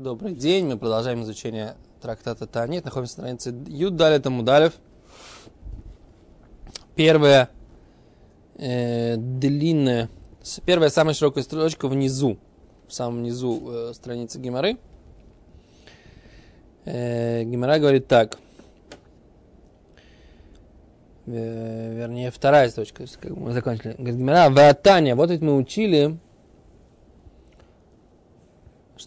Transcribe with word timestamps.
Добрый 0.00 0.32
день, 0.32 0.66
мы 0.66 0.78
продолжаем 0.78 1.24
изучение 1.24 1.74
трактата 2.00 2.46
Танит. 2.46 2.84
Находимся 2.84 3.20
на 3.20 3.36
странице 3.36 3.64
Юд 3.66 3.96
Далит 3.96 4.24
Амудалев. 4.24 4.74
Первая 6.94 7.50
э, 8.54 9.16
длинная, 9.16 10.08
первая 10.64 10.90
самая 10.90 11.14
широкая 11.14 11.42
строчка 11.42 11.88
внизу, 11.88 12.38
в 12.86 12.94
самом 12.94 13.24
низу 13.24 13.60
э, 13.66 13.92
страницы 13.92 14.38
Гимары. 14.38 14.76
Э, 16.84 17.42
Гимара 17.42 17.80
говорит 17.80 18.06
так. 18.06 18.38
Э, 21.26 21.94
вернее, 21.96 22.30
вторая 22.30 22.70
строчка, 22.70 23.02
мы 23.30 23.52
закончили. 23.52 23.96
Говорит 23.98 24.16
Гимара, 24.16 24.48
Ватания, 24.48 25.16
вот 25.16 25.30
ведь 25.30 25.40
мы 25.40 25.56
учили, 25.56 26.20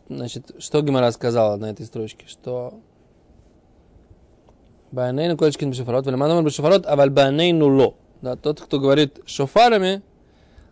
Значит, 0.10 0.52
что 0.60 0.82
Гимара 0.82 1.12
сказала 1.12 1.56
на 1.58 1.72
этой 1.72 1.86
строчке? 1.86 2.26
Что 2.28 2.80
Баанейну 4.92 5.38
колечкин 5.38 5.72
бешофарот, 5.72 6.06
валиманомар 6.06 6.44
бешофарот, 6.44 6.86
а 6.86 6.96
вальбаанейну 6.96 7.68
ло. 7.68 7.96
Да, 8.22 8.36
тот, 8.36 8.62
кто 8.62 8.80
говорит 8.80 9.20
шофарами, 9.26 10.04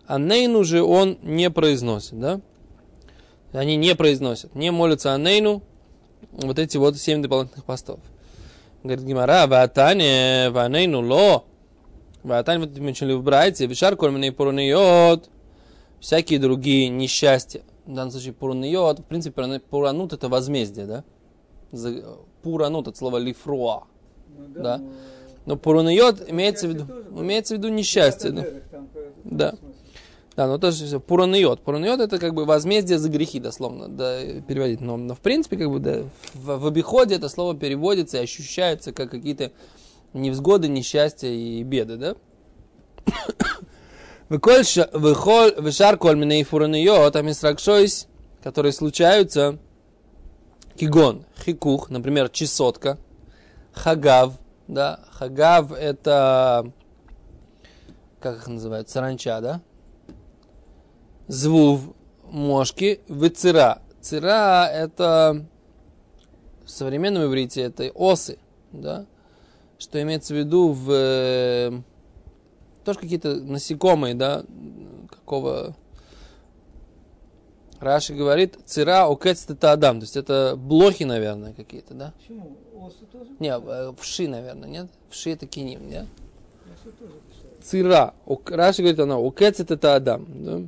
а 0.06 0.20
нейну 0.20 0.64
же 0.64 0.84
он 0.84 1.18
не 1.22 1.50
произносит, 1.50 2.20
да? 2.20 2.42
Они 3.54 3.76
не 3.76 3.96
произносят, 3.96 4.54
не 4.56 4.72
молятся 4.72 5.14
анейну, 5.14 5.64
вот 6.32 6.60
эти 6.60 6.78
вот 6.78 6.98
семь 6.98 7.22
дополнительных 7.22 7.66
постов. 7.66 8.00
Говорит 8.84 9.04
Гимара, 9.04 9.48
ватане, 9.48 10.50
ванейну 10.52 11.02
ло, 11.02 11.46
ватане, 12.24 12.66
вот 12.66 12.78
мы 12.78 12.90
учили 12.90 13.14
в 13.14 13.24
Брайте, 13.24 13.66
вишар 13.66 13.96
корминой 13.96 14.32
поруньот, 14.32 15.30
всякие 16.00 16.40
другие 16.40 16.90
несчастья 16.90 17.62
в 17.90 17.94
данном 17.96 18.12
случае 18.12 18.34
пурниот, 18.34 19.00
в 19.00 19.04
принципе, 19.04 19.60
пуранут 19.60 20.14
это 20.14 20.30
возмездие, 20.30 20.86
да? 20.86 21.04
Пуранут 22.44 22.88
от 22.88 22.98
слова 22.98 23.18
лифруа, 23.18 23.86
ну, 24.38 24.48
да? 24.50 24.78
да? 24.78 24.84
Но 25.48 25.58
пураниот 25.58 26.30
имеется 26.30 26.68
в 26.68 26.72
виду, 26.72 26.86
имеется 27.20 27.56
в 27.56 27.58
виду 27.58 27.70
несчастье, 27.70 28.30
да? 28.30 28.46
Да. 29.24 29.56
Да, 30.36 30.48
но 30.48 30.58
тоже 30.60 30.86
все. 30.86 31.00
Пураниот. 31.00 31.62
Пураниот 31.62 32.00
это 32.00 32.20
как 32.20 32.36
бы 32.36 32.46
возмездие 32.46 33.00
за 33.00 33.10
грехи, 33.10 33.40
дословно, 33.40 33.90
да, 33.90 34.22
переводить. 34.48 34.80
Но, 34.80 34.96
но 34.96 35.16
в 35.16 35.20
принципе, 35.20 35.58
как 35.58 35.72
бы, 35.72 35.80
да, 35.80 36.04
в, 36.36 36.60
в 36.60 36.68
обиходе 36.68 37.16
это 37.16 37.28
слово 37.28 37.58
переводится 37.58 38.20
и 38.20 38.22
ощущается 38.22 38.94
как 38.94 39.10
какие-то 39.10 39.52
невзгоды, 40.14 40.68
несчастья 40.68 41.28
и 41.28 41.64
беды, 41.64 41.98
да? 41.98 42.16
Вышар 44.30 45.98
коль 45.98 46.16
миней 46.16 46.44
фураниот, 46.44 47.16
а 47.16 47.22
мисракшойс, 47.22 48.08
которые 48.44 48.74
случаются, 48.74 49.58
кигон, 50.78 51.26
хикух, 51.44 51.90
например, 51.90 52.30
чесотка, 52.30 53.00
хагав, 53.74 54.34
да, 54.68 55.00
хагав 55.12 55.72
это, 55.72 56.72
как 58.20 58.38
их 58.38 58.48
называют, 58.48 58.90
саранча, 58.90 59.42
да, 59.42 59.62
звув, 61.28 61.96
мошки, 62.24 63.02
вицера. 63.08 63.82
Цира 64.02 64.68
это 64.68 65.46
в 66.64 66.70
современном 66.70 67.26
иврите 67.26 67.62
это 67.64 67.90
осы, 67.94 68.40
да, 68.72 69.06
что 69.78 70.02
имеется 70.02 70.34
в 70.34 70.38
виду 70.38 70.72
в 70.72 71.84
тоже 72.84 73.00
какие-то 73.00 73.36
насекомые, 73.36 74.16
да, 74.16 74.44
какого... 75.10 75.76
Раши 77.80 78.14
говорит, 78.14 78.58
цира 78.66 79.10
окец 79.10 79.46
это 79.48 79.72
адам, 79.72 80.02
то 80.02 80.04
есть 80.04 80.18
это 80.18 80.56
блохи, 80.58 81.04
наверное, 81.04 81.54
какие-то, 81.54 81.94
да? 81.94 82.14
Почему? 82.20 82.58
Осы 82.76 83.06
тоже? 83.10 83.32
Не, 83.40 83.58
э, 83.58 83.94
вши, 83.98 84.28
наверное, 84.28 84.68
нет? 84.68 84.88
Вши 85.10 85.32
это 85.32 85.48
киним, 85.48 85.90
нет? 85.90 86.06
Цира. 87.64 88.14
Раши 88.48 88.82
говорит, 88.82 89.00
она 89.00 89.16
окец 89.18 89.62
это 89.62 89.96
адам, 89.96 90.26
да? 90.30 90.62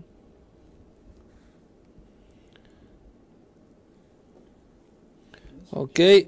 Окей. 5.72 6.28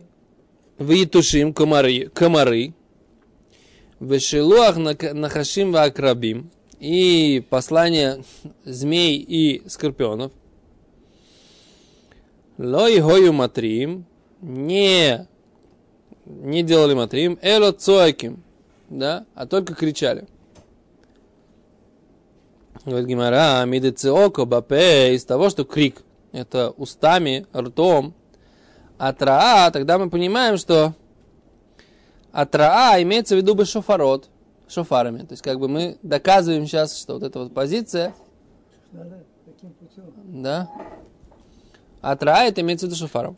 Витушим 0.80 1.54
комары, 1.54 2.08
комары. 2.08 2.74
Вешелуах 4.04 4.78
нахашим 4.78 5.72
вакрабим. 5.72 6.52
И 6.80 7.44
послание 7.50 8.24
змей 8.66 9.18
и 9.18 9.68
скорпионов. 9.70 10.32
Лой 12.58 13.00
хою 13.00 13.34
матрим. 13.34 14.06
Не, 14.42 15.28
не 16.26 16.64
делали 16.64 16.94
матрим. 16.94 17.40
Эло 17.42 17.72
цоаким. 17.72 18.44
Да, 18.90 19.26
а 19.34 19.48
только 19.48 19.74
кричали. 19.74 20.28
Говорит 22.86 23.08
Гимара, 23.08 23.64
мидецеоко 23.66 24.44
бапе, 24.44 25.16
из 25.16 25.24
того, 25.24 25.50
что 25.50 25.64
крик, 25.64 26.02
это 26.34 26.72
устами, 26.72 27.48
ртом, 27.56 28.14
атраа, 28.98 29.72
тогда 29.72 29.98
мы 29.98 30.10
понимаем, 30.10 30.58
что 30.58 30.94
а 32.34 32.48
траа 32.48 33.02
имеется 33.04 33.36
в 33.36 33.38
виду 33.38 33.54
бы 33.54 33.64
шофарот, 33.64 34.28
шофарами. 34.68 35.20
То 35.20 35.34
есть 35.34 35.44
как 35.44 35.60
бы 35.60 35.70
мы 35.70 35.98
доказываем 36.02 36.66
сейчас, 36.66 37.00
что 37.00 37.14
вот 37.14 37.24
эта 37.24 37.40
вот 37.40 37.54
позиция... 37.54 38.14
Да. 40.26 40.70
А 42.02 42.16
траа 42.16 42.46
это 42.46 42.62
имеется 42.62 42.88
в 42.88 42.90
виду 42.90 42.98
шофаром. 42.98 43.38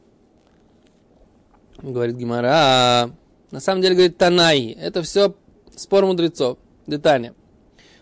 Говорит 1.78 2.16
Гимара. 2.16 3.12
На 3.52 3.60
самом 3.60 3.82
деле 3.82 3.96
говорит 3.96 4.18
Танай. 4.18 4.72
Это 4.80 5.04
все 5.04 5.36
спор 5.76 6.06
мудрецов. 6.06 6.58
Детально. 6.88 7.36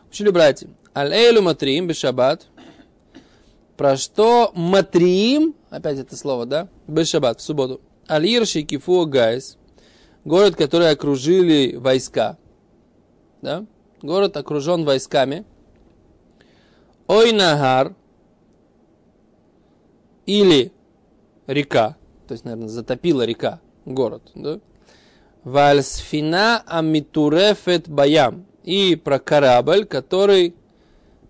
Учили 0.10 0.30
братья. 0.30 0.70
Матрим 0.94 1.88
бешабат. 1.88 2.46
Про 3.78 3.98
что 3.98 4.52
матрим, 4.54 5.56
опять 5.72 5.98
это 5.98 6.16
слово, 6.16 6.46
да? 6.46 6.68
Бешабат, 6.88 7.40
в 7.40 7.44
субботу. 7.44 7.82
Аль-ирши 8.08 8.62
кифу 8.62 9.08
гайс 9.08 9.58
город, 10.26 10.56
который 10.56 10.90
окружили 10.90 11.76
войска. 11.76 12.38
Да? 13.42 13.66
Город 14.02 14.38
окружен 14.38 14.86
войсками. 14.86 15.46
Ойнагар 17.08 17.96
или 20.26 20.72
река, 21.48 21.98
то 22.28 22.34
есть, 22.34 22.46
наверное, 22.46 22.70
затопила 22.70 23.24
река 23.24 23.60
город. 23.86 24.32
Да? 24.36 24.60
Вальсфина 25.44 26.64
амитурефет 26.66 27.90
баям. 27.90 28.46
И 28.64 28.96
про 28.96 29.20
корабль, 29.20 29.84
который 29.84 30.56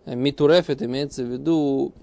митурефет 0.05 0.83
имеется 0.83 1.23
в 1.23 1.31
виду 1.31 1.93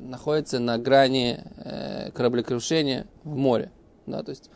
находится 0.00 0.58
на 0.58 0.78
грани 0.78 1.40
э, 1.56 2.10
кораблекрушения 2.12 3.06
в 3.24 3.36
море. 3.36 3.70
Да, 4.06 4.22
то 4.22 4.30
есть 4.30 4.50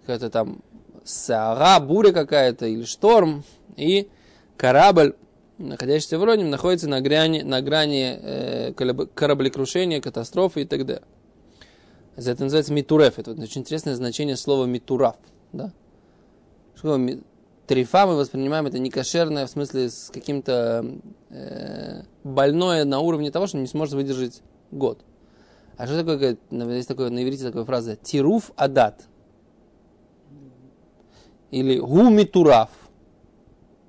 какая-то 0.00 0.30
там 0.30 0.62
сара, 1.04 1.78
буря 1.80 2.12
какая-то 2.12 2.66
или 2.66 2.84
шторм, 2.84 3.44
и 3.76 4.08
корабль, 4.56 5.14
находящийся 5.58 6.18
в 6.18 6.24
Роним, 6.24 6.50
находится 6.50 6.88
на 6.88 7.00
грани, 7.00 7.42
на 7.42 7.60
грани 7.60 8.18
э, 8.20 8.72
кораблекрушения, 8.72 10.00
катастрофы 10.00 10.62
и 10.62 10.64
так 10.64 10.86
далее. 10.86 11.04
Это 12.16 12.42
называется 12.42 12.72
митуреф. 12.72 13.18
Это 13.18 13.32
очень 13.32 13.60
интересное 13.60 13.94
значение 13.94 14.36
слова 14.36 14.66
митураф. 14.66 15.16
Да? 15.52 15.72
Что 16.76 16.98
Трифа 17.66 18.06
мы 18.06 18.16
воспринимаем 18.16 18.66
это 18.66 18.78
не 18.78 18.90
кошерное, 18.90 19.46
в 19.46 19.50
смысле 19.50 19.88
с 19.90 20.10
каким-то 20.12 20.84
э, 21.30 22.02
больное 22.22 22.84
на 22.84 23.00
уровне 23.00 23.30
того, 23.30 23.46
что 23.46 23.56
не 23.56 23.66
сможет 23.66 23.94
выдержать 23.94 24.42
год. 24.70 25.00
А 25.76 25.86
что 25.86 25.98
такое, 25.98 26.36
есть 26.50 26.88
такое 26.88 27.10
на 27.10 27.24
иврите 27.24 27.44
такая 27.44 27.64
фраза, 27.64 27.96
тируф 27.96 28.52
адат 28.56 29.08
или 31.50 31.78
гу 31.78 32.10
митураф. 32.10 32.70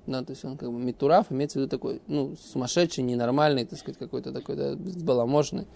Да, 0.06 0.22
то 0.22 0.30
есть 0.30 0.44
он 0.44 0.56
как 0.56 0.70
бы 0.70 0.78
митураф 0.78 1.26
имеется 1.30 1.58
в 1.58 1.62
виду 1.62 1.70
такой, 1.70 2.00
ну, 2.06 2.36
сумасшедший, 2.36 3.02
ненормальный, 3.02 3.64
так 3.64 3.78
сказать, 3.78 3.98
какой-то 3.98 4.32
такой, 4.32 4.54
да, 4.54 4.74
сбаламошный. 4.74 5.66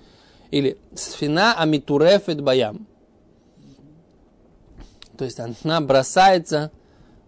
Или 0.52 0.78
сфина 0.94 1.54
амитурефет 1.58 2.40
баям. 2.40 2.86
То 5.18 5.24
есть 5.24 5.38
она 5.40 5.80
бросается, 5.80 6.70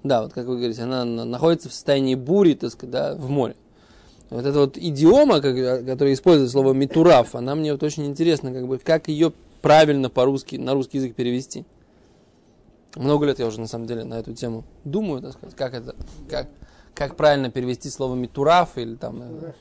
да, 0.03 0.23
вот 0.23 0.33
как 0.33 0.47
вы 0.47 0.57
говорите, 0.57 0.83
она 0.83 1.05
находится 1.05 1.69
в 1.69 1.73
состоянии 1.73 2.15
бури, 2.15 2.55
так 2.55 2.71
сказать, 2.71 2.91
да, 2.91 3.15
в 3.15 3.29
море. 3.29 3.57
Вот 4.31 4.47
эта 4.47 4.61
вот 4.61 4.79
идиома, 4.79 5.41
которая 5.41 6.15
использует 6.15 6.51
слово 6.51 6.73
митураф, 6.73 7.35
она 7.35 7.55
мне 7.55 7.73
вот 7.73 7.83
очень 7.83 8.07
интересна, 8.07 8.53
как 8.53 8.67
бы, 8.67 8.79
как 8.79 9.09
ее 9.09 9.33
правильно 9.61 10.09
по-русски, 10.09 10.57
на 10.57 10.73
русский 10.73 10.99
язык 10.99 11.15
перевести. 11.15 11.67
Много 12.97 13.27
лет 13.27 13.39
я 13.39 13.47
уже 13.47 13.61
на 13.61 13.67
самом 13.67 13.87
деле 13.87 14.05
на 14.05 14.15
эту 14.15 14.35
тему 14.35 14.65
думаю, 14.85 15.23
так 15.23 15.33
сказать, 15.33 15.57
как 15.57 15.75
это, 15.75 15.97
как, 16.29 16.49
как 16.95 17.17
правильно 17.17 17.51
перевести 17.51 17.89
слово 17.89 18.15
митураф 18.15 18.77
или 18.77 18.97
там. 18.97 19.23
Э, 19.23 19.53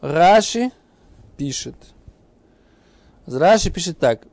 Раши 0.00 0.70
пишет. 1.36 1.76
Раши 3.26 3.70
пишет 3.70 3.98
так. 3.98 4.26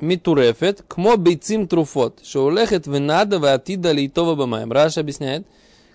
митурефет, 0.00 0.82
кмо 0.86 1.16
бейцим 1.16 1.66
труфот, 1.66 2.20
шоулехет 2.24 2.86
венада 2.86 3.38
ватида 3.38 3.92
лейтова 3.92 4.34
бамаем. 4.34 4.70
Раша 4.70 5.00
объясняет, 5.00 5.46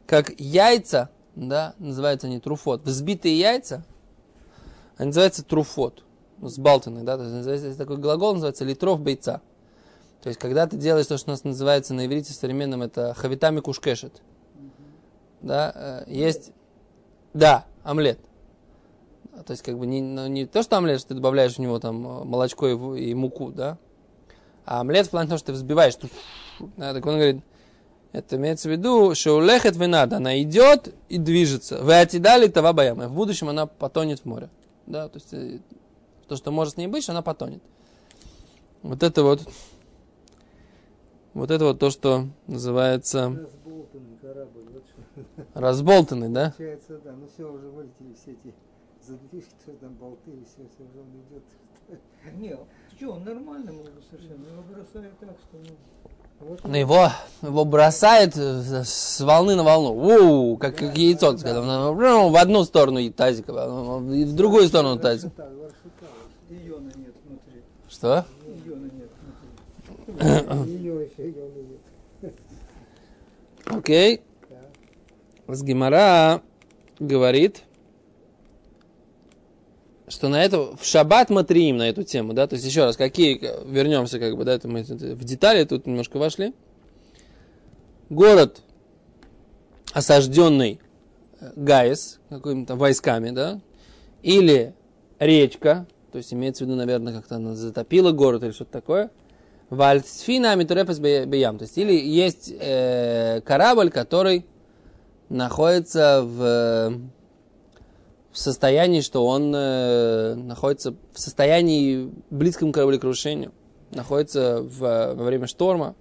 как 0.07 0.31
яйца, 0.39 1.10
да, 1.36 1.75
называются 1.77 2.25
они 2.25 2.39
труфот, 2.39 2.81
взбитые 2.84 3.38
яйца, 3.38 3.86
они 4.98 5.07
называются 5.07 5.44
труфот, 5.44 6.04
сбалтанные, 6.42 7.04
да, 7.04 7.18
то 7.18 7.51
есть 7.51 7.77
такой 7.77 7.98
глагол, 7.98 8.34
называется 8.34 8.66
литров 8.66 9.00
бейца. 9.01 9.42
То 10.21 10.29
есть, 10.29 10.39
когда 10.39 10.68
ты 10.68 10.77
делаешь 10.77 11.07
то, 11.07 11.18
что 11.18 11.31
у 11.31 11.33
нас 11.33 11.44
называется 11.44 11.94
на 11.94 12.06
иврите 12.06 12.33
современном, 12.33 12.83
это 12.83 13.13
хавитами 13.15 13.59
кушкешет. 13.59 14.21
Да, 15.41 15.71
э, 15.73 16.03
есть, 16.07 16.51
да, 17.33 17.65
омлет. 17.83 18.19
То 19.45 19.51
есть, 19.51 19.63
как 19.63 19.79
бы 19.79 19.88
не, 19.88 20.01
ну, 20.01 20.27
не 20.27 20.45
то, 20.45 20.62
что 20.62 20.77
омлет, 20.77 21.00
что 21.00 21.09
ты 21.09 21.15
добавляешь 21.15 21.56
в 21.56 21.59
него 21.59 21.79
там 21.79 22.06
э, 22.06 22.23
молочко 22.23 22.68
и, 22.68 23.09
и 23.09 23.13
муку, 23.15 23.51
да, 23.51 23.79
а 24.65 24.81
омлет 24.81 25.07
в 25.07 25.09
плане 25.09 25.27
того, 25.27 25.39
что 25.39 25.47
ты 25.47 25.53
взбиваешь. 25.53 25.95
Да, 26.77 26.94
так 26.94 27.03
он 27.03 27.15
говорит, 27.15 27.44
это 28.12 28.35
имеется 28.35 28.69
в 28.69 28.71
виду, 28.71 29.15
что 29.15 29.38
улехет 29.38 29.75
винада, 29.75 30.17
она 30.17 30.39
идет 30.41 30.94
и 31.09 31.17
движется. 31.17 31.81
Вы 31.81 32.00
отидали 32.00 32.47
това 32.47 32.74
баяма. 32.74 33.07
В 33.07 33.15
будущем 33.15 33.50
она 33.50 33.65
потонет 33.65 34.19
в 34.19 34.25
море. 34.25 34.50
Да, 34.85 35.07
то 35.07 35.17
есть, 35.17 35.33
э, 35.33 35.59
то, 36.27 36.35
что 36.35 36.51
может 36.51 36.75
с 36.75 36.77
ней 36.77 36.88
быть, 36.88 37.09
она 37.09 37.24
потонет. 37.24 37.63
Вот 38.83 39.01
это 39.01 39.24
вот, 39.24 39.41
вот 41.33 41.51
это 41.51 41.66
вот 41.66 41.80
то, 41.80 41.89
что 41.89 42.28
называется... 42.48 43.30
Разболтанный 43.30 44.18
корабль. 44.22 44.66
Вот 44.74 44.83
что. 44.86 45.60
Разболтанный, 45.60 46.30
да? 46.30 46.54
Получается, 46.57 47.00
да. 47.04 47.12
Ну 47.13 47.28
все, 47.28 47.51
уже 47.51 47.68
вылетели 47.68 48.13
все 48.13 48.31
эти 48.31 48.54
задвижки, 49.01 49.54
что 49.63 49.72
там 49.74 49.94
болты, 49.94 50.31
и 50.31 50.44
все, 50.44 50.68
все 50.74 50.83
уже 50.83 51.00
он 51.00 51.10
идет. 51.30 51.44
Не, 52.38 52.57
что, 52.98 53.13
он 53.13 53.24
нормально 53.24 53.72
может 53.74 54.04
совершенно. 54.10 54.45
Его 54.45 54.62
бросает 54.62 55.19
так, 55.19 55.36
что 55.39 55.57
ну. 55.57 55.75
Вот 56.39 56.60
Ну, 56.63 56.75
Его, 56.75 57.10
его 57.42 57.66
бросает 57.66 58.36
э, 58.36 58.84
с 58.84 59.22
волны 59.22 59.56
на 59.56 59.63
волну. 59.63 59.94
Уу, 59.94 60.57
как, 60.57 60.75
как 60.75 60.98
яйцо, 60.98 61.38
когда 61.38 61.60
оно, 61.60 61.94
ну, 61.94 62.30
в 62.30 62.36
одну 62.36 62.63
сторону 62.63 63.00
и 63.00 63.10
тазик, 63.12 63.45
а 63.50 64.00
и 64.12 64.25
в 64.25 64.36
другую 64.36 64.68
сторону 64.68 64.98
тазик. 65.00 65.31
Маршрута, 65.38 65.56
маршрута. 65.62 66.68
Иона 66.68 66.92
нет 66.95 67.16
внутри. 67.25 67.62
Что? 67.89 68.25
Иона 68.66 68.86
нет 68.86 69.12
внутри. 69.22 69.50
Ее 69.62 69.77
еще, 69.77 69.92
ее 69.92 69.95
нет. 70.00 70.00
Окей. 73.66 74.22
С 75.48 75.63
Гимара 75.63 76.42
говорит, 77.00 77.63
что 80.08 80.30
на 80.30 80.44
это 80.44 80.75
в 80.75 80.86
шаббат 80.86 81.30
матриим 81.30 81.78
на 81.78 81.90
эту 81.90 82.04
тему, 82.04 82.34
да, 82.34 82.48
то 82.48 82.56
есть 82.56 82.66
еще 82.66 82.86
раз, 82.86 82.98
какие, 82.98 83.40
вернемся 83.69 84.19
как 84.19 84.38
бы, 84.38 84.44
да, 84.44 84.54
это 84.54 84.68
мы 84.68 84.84
в 84.84 85.24
детали 85.24 85.63
тут 85.63 85.88
немножко 85.88 86.18
вошли. 86.18 86.54
Город 88.10 88.62
осажденный 89.94 90.80
э, 91.40 91.52
Гаис, 91.56 92.19
какими-то 92.30 92.75
войсками, 92.75 93.31
да, 93.31 93.62
или 94.22 94.74
речка, 95.19 95.86
то 96.12 96.18
есть 96.18 96.34
имеется 96.34 96.63
в 96.63 96.68
виду, 96.68 96.78
наверное, 96.78 97.13
как-то 97.13 97.36
она 97.36 97.56
затопила 97.56 98.12
город 98.12 98.44
или 98.44 98.52
что-то 98.52 98.72
такое, 98.72 99.12
Вальцфина 99.71 100.53
Митурефес 100.57 101.00
Беям, 101.00 101.57
то 101.57 101.63
есть 101.63 101.77
или 101.77 101.94
есть 101.94 102.53
э, 102.59 103.39
корабль, 103.45 103.89
который 103.89 104.45
находится 105.29 106.21
в, 106.25 106.94
в 108.33 108.38
состоянии, 108.38 109.00
что 109.00 109.25
он 109.25 109.53
э, 109.56 110.35
находится 110.35 110.94
в 111.13 111.18
состоянии 111.18 112.12
близком 112.29 112.73
к 112.73 112.75
кораблекрушению, 112.75 113.53
находится 113.91 114.62
в, 114.62 114.79
во 115.15 115.23
время 115.23 115.47
шторма. 115.47 115.95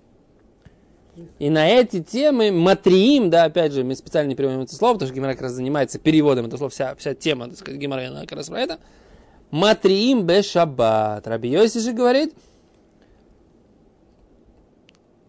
И 1.39 1.49
на 1.49 1.69
эти 1.69 2.03
темы 2.03 2.51
матриим, 2.51 3.31
да, 3.31 3.45
опять 3.45 3.73
же, 3.73 3.85
мы 3.85 3.95
специально 3.95 4.31
не 4.31 4.35
переводим 4.35 4.63
это 4.63 4.75
слово, 4.75 4.95
потому 4.95 5.07
что 5.07 5.15
Гимара 5.15 5.35
как 5.35 5.43
раз 5.43 5.53
занимается 5.53 6.01
переводом 6.01 6.47
этого 6.47 6.59
слова, 6.59 6.71
вся, 6.71 6.97
вся 6.97 7.15
тема, 7.15 7.49
так 7.49 7.59
сказать, 7.59 7.81
Гимара, 7.81 8.09
она 8.09 8.23
как 8.23 8.33
раз 8.33 8.49
про 8.49 8.63
это. 8.63 8.81
Матриим 9.53 10.27
бе 10.27 10.43
шаббат. 10.43 11.29
Раби 11.29 11.51
Йоси 11.51 11.79
же 11.79 11.93
говорит, 11.93 12.35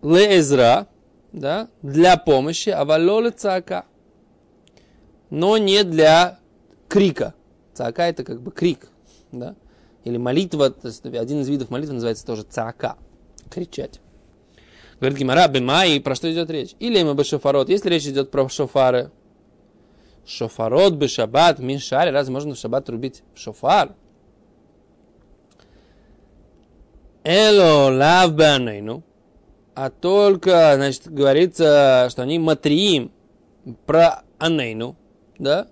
леэзра, 0.01 0.87
да, 1.31 1.69
для 1.81 2.17
помощи, 2.17 2.69
а 2.69 2.85
валоле 2.85 3.31
цака. 3.31 3.85
Но 5.29 5.57
не 5.57 5.83
для 5.83 6.39
крика. 6.89 7.33
Цака 7.73 8.07
это 8.07 8.23
как 8.23 8.41
бы 8.41 8.51
крик, 8.51 8.89
да. 9.31 9.55
Или 10.03 10.17
молитва, 10.17 10.71
то 10.71 10.87
есть 10.87 11.05
один 11.05 11.41
из 11.41 11.49
видов 11.49 11.69
молитвы 11.69 11.93
называется 11.93 12.25
тоже 12.25 12.43
цака, 12.43 12.97
кричать. 13.49 14.01
Говорит 14.99 15.17
Гимара, 15.17 15.47
бемай, 15.47 15.99
про 15.99 16.15
что 16.15 16.31
идет 16.31 16.49
речь? 16.49 16.75
Или 16.79 17.01
мы 17.03 17.13
бы 17.13 17.23
шофарот, 17.23 17.69
если 17.69 17.89
речь 17.89 18.05
идет 18.05 18.29
про 18.29 18.47
шофары, 18.49 19.11
шофарот 20.25 20.95
бы 20.95 21.07
шаббат, 21.07 21.59
мишари, 21.59 22.11
разве 22.11 22.33
можно 22.33 22.53
в 22.53 22.57
шаббат 22.57 22.89
рубить 22.89 23.23
шофар? 23.35 23.95
Эло 27.23 27.89
лав 27.95 28.31
а 29.83 29.89
только, 29.89 30.73
значит, 30.75 31.11
говорится, 31.11 32.07
что 32.11 32.21
они 32.21 32.37
матриим 32.37 33.11
про 33.87 34.21
анейну, 34.37 34.95
да? 35.39 35.69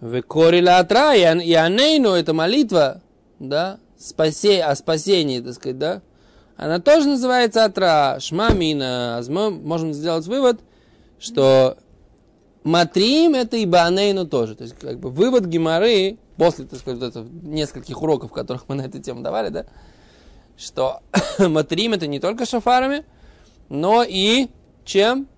Векорила 0.00 0.78
атра, 0.78 1.14
и 1.14 1.24
ан- 1.24 1.42
и 1.42 1.52
анейну, 1.52 2.12
это 2.12 2.32
молитва, 2.32 3.02
да, 3.38 3.78
спасе, 3.98 4.62
о 4.62 4.74
спасении, 4.76 5.40
так 5.40 5.52
сказать, 5.52 5.76
да? 5.76 6.00
Она 6.56 6.80
тоже 6.80 7.08
называется 7.08 7.66
атра, 7.66 8.16
шмамина. 8.18 9.22
Мы 9.28 9.50
можем 9.50 9.92
сделать 9.92 10.26
вывод, 10.26 10.58
что 11.18 11.76
матрим 12.64 13.34
это 13.34 13.58
и 13.58 13.66
банейну 13.66 14.26
тоже. 14.26 14.54
То 14.54 14.64
есть, 14.64 14.78
как 14.78 14.98
бы 15.00 15.10
вывод 15.10 15.44
геморы, 15.44 16.16
после, 16.38 16.64
так 16.64 16.78
сказать, 16.78 17.14
вот 17.14 17.26
нескольких 17.42 18.00
уроков, 18.00 18.32
которых 18.32 18.70
мы 18.70 18.74
на 18.74 18.86
эту 18.86 19.00
тему 19.00 19.20
давали, 19.20 19.50
да, 19.50 19.66
что 20.58 21.00
матрим 21.38 21.94
это 21.94 22.06
не 22.06 22.20
только 22.20 22.44
шафарами, 22.44 23.06
но 23.70 24.04
и 24.06 24.48
чем? 24.84 25.28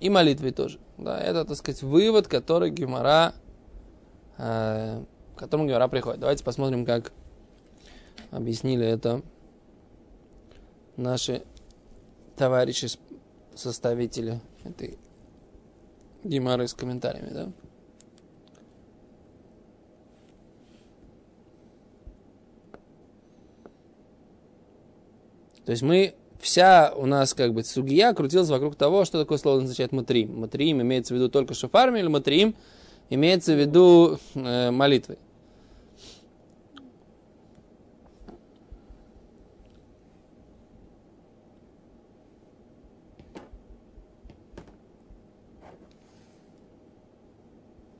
И 0.00 0.08
молитвой 0.08 0.52
тоже. 0.52 0.78
Да, 0.96 1.18
это, 1.18 1.44
так 1.44 1.56
сказать, 1.56 1.82
вывод, 1.82 2.28
который 2.28 2.70
Гемора, 2.70 3.34
э, 4.38 5.02
к 5.34 5.38
которому 5.38 5.68
Гемора 5.68 5.88
приходит. 5.88 6.20
Давайте 6.20 6.44
посмотрим, 6.44 6.86
как 6.86 7.12
объяснили 8.30 8.86
это 8.86 9.22
наши 10.96 11.42
товарищи, 12.36 12.88
составители 13.54 14.40
этой 14.64 14.98
Геморы 16.22 16.68
с 16.68 16.74
комментариями, 16.74 17.30
да? 17.30 17.52
То 25.67 25.71
есть 25.71 25.81
мы, 25.81 26.13
вся 26.39 26.93
у 26.95 27.05
нас 27.05 27.33
как 27.33 27.53
бы 27.53 27.63
сугия 27.63 28.13
крутилась 28.13 28.49
вокруг 28.49 28.75
того, 28.75 29.05
что 29.05 29.19
такое 29.19 29.37
слово 29.37 29.61
означает 29.61 29.91
матрим. 29.91 30.39
Матрим 30.39 30.81
имеется 30.81 31.13
в 31.13 31.17
виду 31.17 31.29
только 31.29 31.53
шофарами 31.53 31.99
или 31.99 32.07
матрим 32.07 32.55
имеется 33.09 33.53
в 33.53 33.59
виду 33.59 34.19
э, 34.35 34.71
молитвой. 34.71 35.17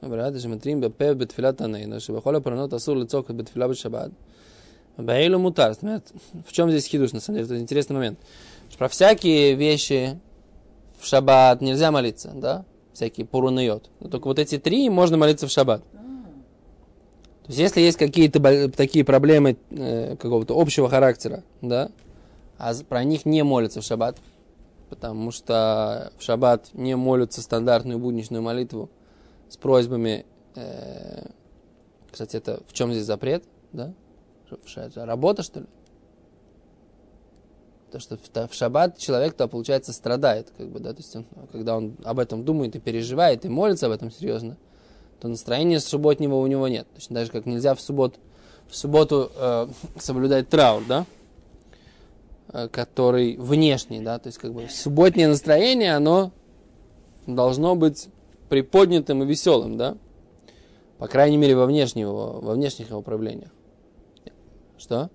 ברעד 0.10 0.40
שמתרים 0.40 0.82
בפה 0.82 1.14
בתפילת 1.14 1.62
עננו, 1.62 2.00
שבכל 2.00 2.36
הפרנות 2.36 2.74
אסור 2.74 2.96
לצעוק 2.96 3.32
בתפילה 3.32 3.68
בשבת, 3.68 4.10
Баэлю 4.99 5.39
мутар. 5.39 5.75
В 5.75 6.53
чем 6.53 6.71
здесь 6.71 6.87
хидуш, 6.87 7.13
на 7.13 7.21
самом 7.21 7.39
деле? 7.39 7.47
Это 7.47 7.63
интересный 7.63 7.95
момент. 7.95 8.19
Про 8.77 8.89
всякие 8.89 9.55
вещи 9.55 10.19
в 11.01 11.07
шаббат 11.07 11.61
нельзя 11.61 11.91
молиться, 11.91 12.33
да? 12.35 12.65
Всякие 12.93 13.25
пурунайот. 13.25 13.91
Но 14.01 14.09
только 14.09 14.27
вот 14.27 14.39
эти 14.39 14.59
три 14.59 14.91
можно 14.91 15.17
молиться 15.17 15.47
в 15.47 15.51
шаббат. 15.51 15.83
То 15.93 17.53
есть, 17.53 17.61
если 17.61 17.81
есть 17.81 17.97
какие-то 17.97 18.71
такие 18.71 19.05
проблемы 19.05 19.57
э, 19.71 20.17
какого-то 20.17 20.61
общего 20.61 20.89
характера, 20.89 21.45
да, 21.63 21.91
а 22.59 22.75
про 22.87 23.05
них 23.05 23.25
не 23.25 23.43
молятся 23.43 23.81
в 23.81 23.85
шаббат, 23.85 24.19
потому 24.91 25.31
что 25.31 26.13
в 26.19 26.23
шаббат 26.23 26.69
не 26.75 26.95
молятся 26.95 27.41
стандартную 27.41 27.99
будничную 27.99 28.43
молитву 28.43 28.91
с 29.49 29.57
просьбами, 29.57 30.27
э, 30.57 31.29
кстати, 32.11 32.37
это 32.37 32.61
в 32.67 32.73
чем 32.75 32.93
здесь 32.93 33.05
запрет, 33.05 33.45
да? 33.73 33.95
Это 34.77 35.07
работа, 35.07 35.43
что 35.43 35.61
ли? 35.61 35.67
То, 37.91 38.01
что 38.01 38.19
в, 38.19 38.55
шаббат 38.55 38.99
человек-то, 38.99 39.49
получается, 39.49 39.93
страдает, 39.93 40.53
как 40.57 40.69
бы, 40.69 40.79
да, 40.79 40.93
то 40.93 40.99
есть 40.99 41.17
он, 41.17 41.25
когда 41.51 41.77
он 41.77 41.97
об 42.05 42.19
этом 42.19 42.45
думает 42.45 42.77
и 42.77 42.81
переживает, 42.81 43.47
и 43.47 43.49
молится 43.49 43.87
об 43.87 43.93
этом 43.93 44.11
серьезно, 44.11 44.59
то 45.21 45.29
настроения 45.29 45.81
субботнего 45.81 46.35
у 46.35 46.47
него 46.47 46.69
нет. 46.69 46.87
Точно 46.95 47.17
так 47.17 47.27
же, 47.27 47.33
как 47.33 47.47
нельзя 47.47 47.75
в, 47.75 47.81
суббот, 47.81 48.17
в 48.69 48.77
субботу 48.77 49.33
э, 49.35 49.69
соблюдать 49.99 50.49
траур, 50.51 50.85
да? 50.87 51.07
э, 52.53 52.69
который 52.69 53.37
внешний, 53.37 54.01
да, 54.01 54.19
то 54.19 54.29
есть 54.29 54.39
как 54.39 54.53
бы 54.53 54.69
субботнее 54.69 55.29
настроение, 55.29 55.97
оно 55.97 56.33
должно 57.27 57.75
быть 57.75 58.09
приподнятым 58.49 59.23
и 59.23 59.27
веселым, 59.27 59.77
да, 59.77 59.97
по 60.99 61.07
крайней 61.07 61.37
мере 61.37 61.57
во, 61.57 61.67
внешнего, 61.67 62.41
во 62.41 62.53
внешних 62.55 62.91
его 62.91 63.03
проявлениях. 63.03 63.51
Что? 64.79 65.11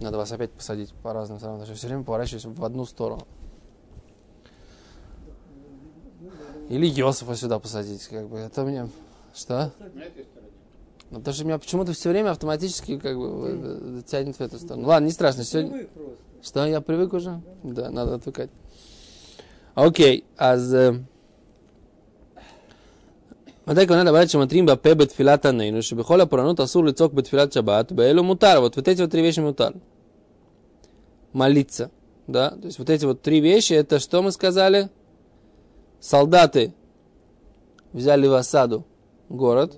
Надо 0.00 0.18
вас 0.18 0.32
опять 0.32 0.50
посадить 0.50 0.92
по 1.02 1.12
разным 1.12 1.38
сторонам, 1.38 1.60
потому 1.60 1.74
что 1.74 1.78
все 1.78 1.88
время 1.88 2.04
поворачиваюсь 2.04 2.44
в 2.44 2.64
одну 2.64 2.84
сторону. 2.84 3.26
Или 6.68 6.86
Йосифа 6.86 7.36
сюда 7.36 7.58
посадить, 7.58 8.06
как 8.08 8.28
бы. 8.28 8.38
Это 8.38 8.64
мне... 8.64 8.88
Что? 9.34 9.72
Ну, 11.10 11.18
потому 11.18 11.34
что 11.34 11.44
меня 11.44 11.58
почему-то 11.58 11.92
все 11.92 12.10
время 12.10 12.30
автоматически 12.30 12.98
как 12.98 13.16
бы 13.16 14.00
э, 14.00 14.02
тянет 14.06 14.36
в 14.36 14.40
эту 14.40 14.58
сторону. 14.58 14.88
Ладно, 14.88 15.06
не 15.06 15.12
страшно. 15.12 15.44
Сегодня... 15.44 15.86
Что, 16.42 16.66
я 16.66 16.80
привык 16.80 17.12
уже? 17.12 17.40
Да, 17.62 17.90
надо 17.90 18.16
отвыкать. 18.16 18.50
Окей, 19.74 20.24
אז... 20.36 20.74
מתי 23.67 23.87
כהונה 23.87 24.03
לבית 24.03 24.29
שמתרים 24.29 24.65
בפה 24.65 24.93
בתפילת 24.93 25.45
עננו, 25.45 25.81
שבכל 25.81 26.21
הפורענות 26.21 26.59
אסור 26.59 26.85
לצעוק 26.85 27.13
בתפילת 27.13 27.53
שבת, 27.53 27.91
באלו 27.91 28.23
мутар. 28.23 28.59
Вот, 28.59 28.75
вот 28.75 28.87
эти 28.87 29.01
вот 29.01 29.11
три 29.11 29.21
вещи 29.21 29.39
мутар. 29.39 29.73
Молиться. 31.33 31.89
Да? 32.27 32.51
То 32.51 32.65
есть 32.65 32.79
вот 32.79 32.89
эти 32.89 33.05
вот 33.05 33.21
три 33.21 33.39
вещи, 33.39 33.73
это 33.73 33.99
что 33.99 34.21
мы 34.21 34.31
сказали? 34.31 34.89
Солдаты 35.99 36.73
взяли 37.93 38.27
в 38.27 38.33
осаду 38.33 38.85
город, 39.29 39.77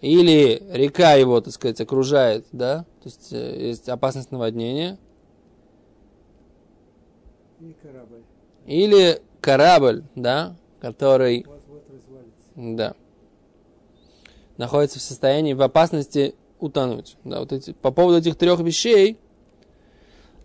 или 0.00 0.62
река 0.70 1.14
его, 1.14 1.40
так 1.40 1.52
сказать, 1.52 1.80
окружает, 1.80 2.44
да, 2.52 2.84
то 3.02 3.08
есть 3.08 3.32
э, 3.32 3.68
есть 3.68 3.88
опасность 3.88 4.30
наводнения, 4.30 4.98
И 7.60 7.74
корабль. 7.82 8.22
или 8.66 9.20
корабль, 9.40 10.04
да, 10.14 10.56
который, 10.80 11.44
Вот-вот 11.46 11.46
развалится. 11.46 11.59
да, 12.61 12.93
находится 14.57 14.99
в 14.99 15.01
состоянии, 15.01 15.53
в 15.53 15.61
опасности 15.61 16.35
утонуть. 16.59 17.17
Да, 17.23 17.39
вот 17.39 17.51
эти, 17.51 17.73
по 17.73 17.91
поводу 17.91 18.19
этих 18.19 18.35
трех 18.35 18.59
вещей, 18.59 19.17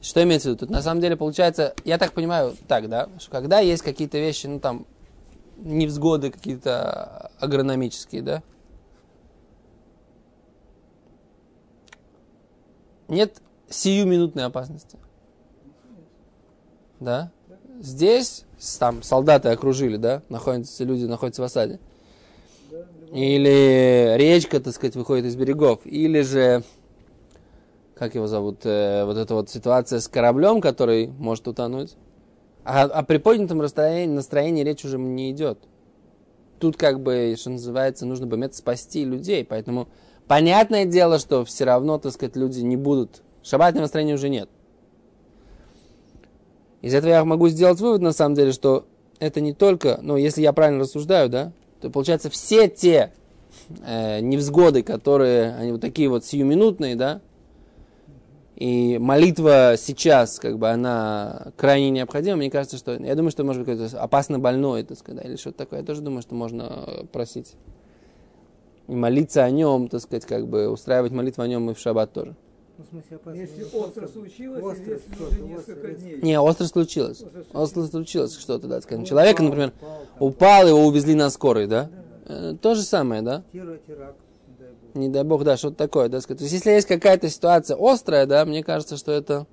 что 0.00 0.22
имеется 0.22 0.48
в 0.48 0.52
виду? 0.52 0.60
Тут 0.60 0.70
на 0.70 0.82
самом 0.82 1.00
деле 1.00 1.16
получается, 1.16 1.74
я 1.84 1.98
так 1.98 2.12
понимаю, 2.12 2.56
так, 2.66 2.88
да, 2.88 3.08
что 3.18 3.30
когда 3.30 3.60
есть 3.60 3.82
какие-то 3.82 4.18
вещи, 4.18 4.46
ну 4.46 4.60
там, 4.60 4.86
невзгоды 5.58 6.30
какие-то 6.30 7.30
агрономические, 7.38 8.22
да, 8.22 8.42
нет 13.08 13.42
сиюминутной 13.68 14.44
опасности. 14.44 14.98
Да? 16.98 17.30
Здесь 17.80 18.44
там 18.78 19.02
солдаты 19.02 19.50
окружили, 19.50 19.96
да, 19.96 20.22
находятся 20.30 20.82
люди, 20.84 21.04
находятся 21.04 21.42
в 21.42 21.44
осаде. 21.44 21.78
Или 23.12 24.16
речка, 24.16 24.60
так 24.60 24.74
сказать, 24.74 24.96
выходит 24.96 25.26
из 25.26 25.36
берегов. 25.36 25.80
Или 25.84 26.22
же, 26.22 26.64
как 27.94 28.14
его 28.14 28.26
зовут, 28.26 28.60
э, 28.64 29.04
вот 29.04 29.16
эта 29.16 29.34
вот 29.34 29.48
ситуация 29.48 30.00
с 30.00 30.08
кораблем, 30.08 30.60
который 30.60 31.08
может 31.08 31.46
утонуть. 31.46 31.96
А 32.64 32.82
о 32.82 33.02
приподнятом 33.04 33.58
настроении, 33.58 34.12
настроении 34.12 34.64
речь 34.64 34.84
уже 34.84 34.98
не 34.98 35.30
идет. 35.30 35.58
Тут 36.58 36.76
как 36.76 37.00
бы, 37.00 37.36
что 37.38 37.50
называется, 37.50 38.06
нужно 38.06 38.26
бы 38.26 38.52
спасти 38.52 39.04
людей. 39.04 39.44
Поэтому 39.44 39.88
понятное 40.26 40.84
дело, 40.84 41.18
что 41.18 41.44
все 41.44 41.64
равно, 41.64 41.98
так 41.98 42.12
сказать, 42.12 42.34
люди 42.34 42.60
не 42.60 42.76
будут. 42.76 43.22
Шабатного 43.42 43.82
настроения 43.82 44.14
уже 44.14 44.28
нет. 44.28 44.48
Из 46.82 46.94
этого 46.94 47.10
я 47.10 47.24
могу 47.24 47.48
сделать 47.48 47.80
вывод, 47.80 48.00
на 48.00 48.12
самом 48.12 48.34
деле, 48.34 48.52
что 48.52 48.86
это 49.18 49.40
не 49.40 49.52
только, 49.52 49.98
ну, 50.02 50.16
если 50.16 50.42
я 50.42 50.52
правильно 50.52 50.80
рассуждаю, 50.80 51.28
да, 51.28 51.52
то 51.80 51.90
получается 51.90 52.30
все 52.30 52.68
те 52.68 53.12
э, 53.84 54.20
невзгоды, 54.20 54.82
которые, 54.82 55.54
они 55.54 55.72
вот 55.72 55.80
такие 55.80 56.08
вот 56.08 56.24
сиюминутные, 56.24 56.96
да, 56.96 57.20
и 58.56 58.96
молитва 58.96 59.74
сейчас, 59.76 60.38
как 60.38 60.58
бы, 60.58 60.70
она 60.70 61.48
крайне 61.58 61.90
необходима. 61.90 62.36
Мне 62.36 62.50
кажется, 62.50 62.78
что, 62.78 62.94
я 62.94 63.14
думаю, 63.14 63.30
что, 63.30 63.44
может 63.44 63.62
быть, 63.62 63.76
какой-то 63.76 64.00
опасно 64.00 64.38
больной, 64.38 64.82
так 64.82 64.96
сказать, 64.96 65.26
или 65.26 65.36
что-то 65.36 65.58
такое. 65.58 65.80
Я 65.80 65.84
тоже 65.84 66.00
думаю, 66.00 66.22
что 66.22 66.34
можно 66.34 66.62
э, 66.86 67.04
просить. 67.12 67.52
И 68.88 68.94
молиться 68.94 69.44
о 69.44 69.50
нем, 69.50 69.88
так 69.88 70.00
сказать, 70.00 70.24
как 70.24 70.48
бы, 70.48 70.70
устраивать 70.70 71.12
молитву 71.12 71.42
о 71.42 71.48
нем 71.48 71.70
и 71.70 71.74
в 71.74 71.78
шаббат 71.78 72.14
тоже. 72.14 72.34
Ну, 72.78 72.84
в 72.84 72.88
смысле, 72.88 73.16
опасно. 73.16 73.38
Если 73.40 73.58
не 73.58 73.80
остро 73.80 74.06
случилось, 74.06 74.62
остро 74.62 74.94
если 74.94 75.24
уже 75.24 75.40
несколько 75.42 75.88
дней. 75.92 76.20
Не, 76.22 76.40
остро 76.40 76.66
случилось. 76.66 77.22
Остро 77.54 77.82
случилось 77.84 78.36
что-то, 78.38 78.66
да, 78.66 78.80
скажем. 78.82 79.04
Человека, 79.04 79.42
например, 79.42 79.72
упал, 80.18 80.68
его 80.68 80.86
увезли 80.86 81.14
на 81.14 81.30
скорой, 81.30 81.66
да? 81.66 81.88
Э, 82.26 82.54
То 82.60 82.74
же 82.74 82.82
самое, 82.82 83.22
да? 83.22 83.42
Не 83.52 83.60
дай 83.60 83.76
бог. 83.76 84.14
Не 84.94 85.08
дай 85.08 85.24
бог, 85.24 85.44
да, 85.44 85.56
что-то 85.56 85.76
такое, 85.76 86.08
да, 86.08 86.20
сказать. 86.20 86.38
То 86.38 86.44
есть, 86.44 86.54
если 86.54 86.70
есть 86.70 86.86
какая-то 86.88 87.28
ситуация 87.30 87.76
острая, 87.80 88.26
да, 88.26 88.44
мне 88.44 88.62
кажется, 88.62 88.96
что 88.96 89.12
это, 89.12 89.46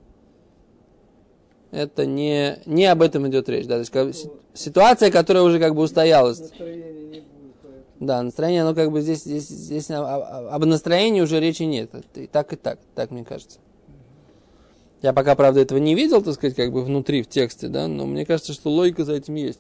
это 1.72 2.06
не, 2.06 2.60
не 2.65 2.86
об 2.86 3.01
этом 3.01 3.27
идет 3.27 3.50
речь, 3.50 3.65
да, 3.68 3.75
то 3.75 3.80
есть, 3.80 3.92
как, 3.92 4.13
си- 4.13 4.30
ситуация, 4.53 5.12
которая 5.12 5.44
уже 5.44 5.60
как 5.60 5.75
бы 5.75 5.82
устоялась, 5.84 6.39
Настроения 6.39 6.92
не 6.94 7.20
будет. 7.22 7.56
поэтому. 7.62 7.84
Да, 8.05 8.22
настроение, 8.22 8.62
оно 8.62 8.74
как 8.74 8.91
бы 8.91 9.01
здесь, 9.01 9.24
здесь, 9.24 9.48
здесь 9.48 9.89
о- 9.91 10.03
о- 10.03 10.55
об 10.55 10.65
настроении 10.65 11.22
уже 11.22 11.39
речи 11.39 11.63
нет, 11.63 11.91
и 12.15 12.27
так, 12.27 12.53
и 12.53 12.55
так, 12.55 12.79
так 12.95 13.12
мне 13.12 13.24
кажется. 13.24 13.60
Я 15.01 15.12
пока, 15.12 15.36
правда, 15.36 15.60
этого 15.60 15.79
не 15.79 15.95
видел, 15.95 16.22
так 16.22 16.33
сказать, 16.36 16.55
как 16.55 16.72
бы 16.72 16.83
внутри, 16.83 17.24
в 17.24 17.27
тексте, 17.27 17.67
да, 17.67 17.88
но 17.88 18.05
мне 18.05 18.25
кажется, 18.25 18.53
что 18.53 18.69
логика 18.69 19.03
за 19.03 19.13
этим 19.13 19.36
есть. 19.36 19.60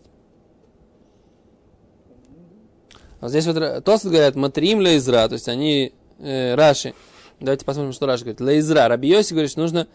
А 3.19 3.29
здесь 3.29 3.45
вот 3.45 3.83
Тосфот 3.83 4.11
говорят 4.11 4.35
матрим 4.35 4.79
лейзра, 4.79 5.27
то 5.27 5.33
есть 5.33 5.47
они, 5.47 5.93
э, 6.19 6.55
Раши, 6.55 6.93
давайте 7.39 7.63
посмотрим, 7.63 7.93
что 7.93 8.05
Раши 8.05 8.23
говорит. 8.23 8.41
Лейзра, 8.41 8.87
Раби 8.87 9.07
Йоси 9.09 9.33
говорит, 9.33 9.51
что 9.51 9.61
нужно 9.61 9.87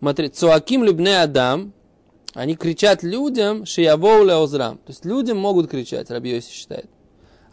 матри... 0.00 0.28
Цуаким 0.28 0.82
любне 0.82 1.20
адам, 1.20 1.72
они 2.34 2.56
кричат 2.56 3.02
людям, 3.02 3.66
шиявоу 3.66 4.24
леозрам. 4.24 4.78
То 4.78 4.90
есть 4.90 5.04
людям 5.04 5.38
могут 5.38 5.70
кричать, 5.70 6.10
Раби 6.10 6.30
Йоси 6.34 6.50
считает. 6.50 6.86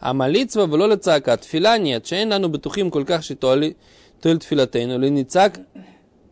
Лоле 0.02 0.96
цака, 0.96 1.36
тфила 1.36 1.78
нет, 1.78 2.06
шейн 2.06 2.30
лану 2.30 2.48
бетухим 2.48 2.90
колках 2.90 3.22
шитоли, 3.22 3.76
толь 4.20 4.38
тфилатейну, 4.38 4.98
ли 4.98 5.10
ницак 5.10 5.60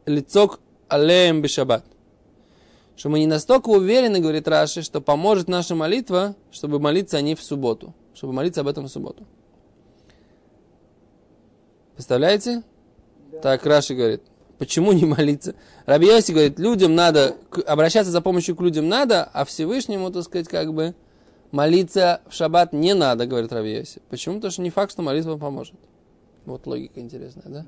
лицок 0.06 0.60
алеем 0.88 1.42
бешабат. 1.42 1.84
Что 2.96 3.10
мы 3.10 3.20
не 3.20 3.26
настолько 3.26 3.68
уверены, 3.68 4.18
говорит 4.18 4.48
Раши, 4.48 4.82
что 4.82 5.00
поможет 5.00 5.46
наша 5.46 5.76
молитва, 5.76 6.34
чтобы 6.50 6.80
молиться 6.80 7.16
о 7.16 7.20
ней 7.20 7.37
в 7.37 7.42
субботу. 7.42 7.94
Чтобы 8.12 8.32
молиться 8.32 8.62
об 8.62 8.66
этом 8.66 8.87
в 8.87 8.88
субботу. 8.88 9.25
Представляете? 11.94 12.64
Так 13.40 13.64
Раши 13.64 13.94
говорит. 13.94 14.22
Почему 14.58 14.90
не 14.90 15.04
молиться? 15.04 15.54
Раби 15.87 16.08
говорит, 16.08 16.58
людям 16.58 16.96
надо, 16.96 17.37
обращаться 17.66 18.10
за 18.10 18.20
помощью 18.20 18.56
к 18.56 18.60
людям 18.60 18.88
надо, 18.88 19.22
а 19.32 19.44
Всевышнему, 19.44 20.10
так 20.10 20.25
сказать, 20.25 20.48
как 20.48 20.75
бы 20.75 20.96
молиться 21.50 22.21
в 22.28 22.33
шаббат 22.33 22.73
не 22.73 22.95
надо, 22.95 23.26
говорит 23.26 23.52
Раби 23.52 23.75
Йоси. 23.75 24.00
Почему? 24.09 24.37
Потому 24.37 24.50
что 24.50 24.62
не 24.62 24.71
факт, 24.71 24.93
что 24.93 25.02
молитва 25.02 25.37
поможет. 25.37 25.75
Вот 26.45 26.67
логика 26.67 27.00
интересная, 27.00 27.45
да? 27.47 27.67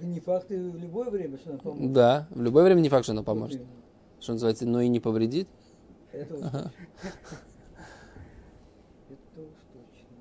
Не 0.00 0.20
факт 0.20 0.50
и 0.50 0.56
в 0.56 0.76
любое 0.76 1.08
время, 1.10 1.38
что 1.38 1.50
она 1.50 1.58
поможет. 1.58 1.92
Да, 1.92 2.26
в 2.30 2.42
любое 2.42 2.64
время 2.64 2.80
не 2.80 2.88
факт, 2.88 3.04
что 3.04 3.12
она 3.12 3.22
поможет. 3.22 3.62
Что 4.20 4.32
называется, 4.32 4.66
но 4.66 4.80
и 4.80 4.88
не 4.88 5.00
повредит. 5.00 5.48
Это 6.12 6.34
уж 6.34 6.40
точно. 6.42 6.62
Это 9.08 9.40
уж 9.40 9.58
точно. 9.72 10.16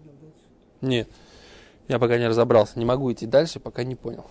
Идем 0.00 0.16
дальше. 0.20 0.46
Нет. 0.82 1.08
Я 1.88 1.98
пока 1.98 2.18
не 2.18 2.28
разобрался. 2.28 2.78
Не 2.78 2.84
могу 2.84 3.10
идти 3.12 3.26
дальше, 3.26 3.60
пока 3.60 3.84
не 3.84 3.94
понял. 3.94 4.26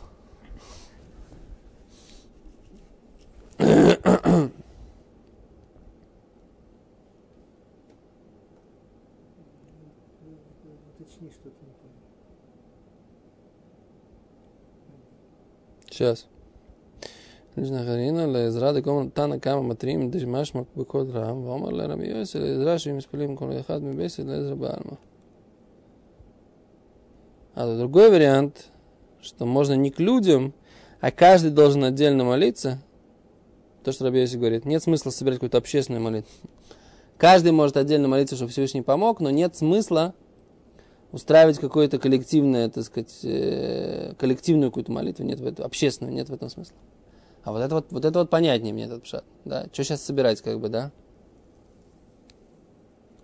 Сейчас. 15.89 16.25
Лишна 17.55 17.84
Харина, 17.84 18.25
Лезра, 18.25 18.74
Деком, 18.74 19.12
Тана, 19.12 19.39
Кама, 19.39 19.62
Матрим, 19.62 20.10
Дежмашмак, 20.10 20.67
Бекот, 20.74 21.13
Рам, 21.13 21.43
Вомар, 21.43 21.74
Лерам, 21.74 22.01
Йоси, 22.01 22.38
Лезра, 22.38 22.77
Шим, 22.77 23.00
Исполим, 23.00 23.38
Кон, 23.38 23.51
Яхад, 23.51 23.81
Мебеси, 23.81 24.22
Лезра, 24.22 24.55
Бальма. 24.55 24.98
А 27.53 27.77
другой 27.77 28.10
вариант, 28.10 28.67
что 29.22 29.46
можно 29.46 29.74
не 29.74 29.91
к 29.91 30.00
людям, 30.00 30.53
а 31.00 31.12
каждый 31.12 31.51
должен 31.51 31.84
отдельно 31.84 32.24
молиться, 32.24 32.81
то, 33.84 33.91
что 33.91 34.05
Раби 34.05 34.20
Йоси 34.22 34.38
говорит, 34.38 34.65
нет 34.65 34.84
смысла 34.84 35.10
собирать 35.10 35.38
какую-то 35.38 35.58
общественную 35.58 36.01
молитву. 36.01 36.31
Каждый 37.17 37.51
может 37.51 37.77
отдельно 37.77 38.08
молиться, 38.08 38.36
чтобы 38.36 38.51
Всевышний 38.51 38.81
помог, 38.81 39.20
но 39.20 39.29
нет 39.29 39.55
смысла 39.55 40.13
устраивать 41.12 41.60
какое-то 41.60 42.00
коллективное, 42.00 42.70
так 42.70 42.84
сказать, 42.86 43.20
э, 43.24 44.13
коллективную 44.17 44.72
какую-то 44.72 44.91
молитву, 44.91 45.25
нет 45.25 45.39
в 45.39 45.46
этом, 45.46 45.65
общественную, 45.65 46.13
нет 46.13 46.29
в 46.29 46.34
этом 46.34 46.50
смысла. 46.50 46.77
А 47.43 47.51
вот 47.51 47.60
это 47.60 47.75
вот, 47.75 47.91
вот 47.91 48.05
это 48.05 48.20
вот 48.20 48.29
понятнее 48.29 48.74
мне 48.74 48.86
этот 48.86 49.03
пшат, 49.03 49.25
да. 49.46 49.67
Что 49.74 49.84
сейчас 49.84 50.01
собирать, 50.03 50.41
как 50.41 50.60
бы, 50.60 50.70
да? 50.70 50.91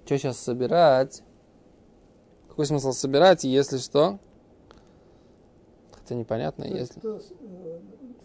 Что 0.06 0.18
сейчас 0.18 0.38
собирать? 0.40 1.22
Какой 2.58 2.66
смысл 2.66 2.92
собирать, 2.92 3.44
если 3.44 3.78
что? 3.78 4.18
Хотя 5.92 6.16
непонятно, 6.16 6.66
То 6.66 6.76
если... 6.76 7.00
Что, 7.00 7.20
с, 7.20 7.26
э, 7.40 7.80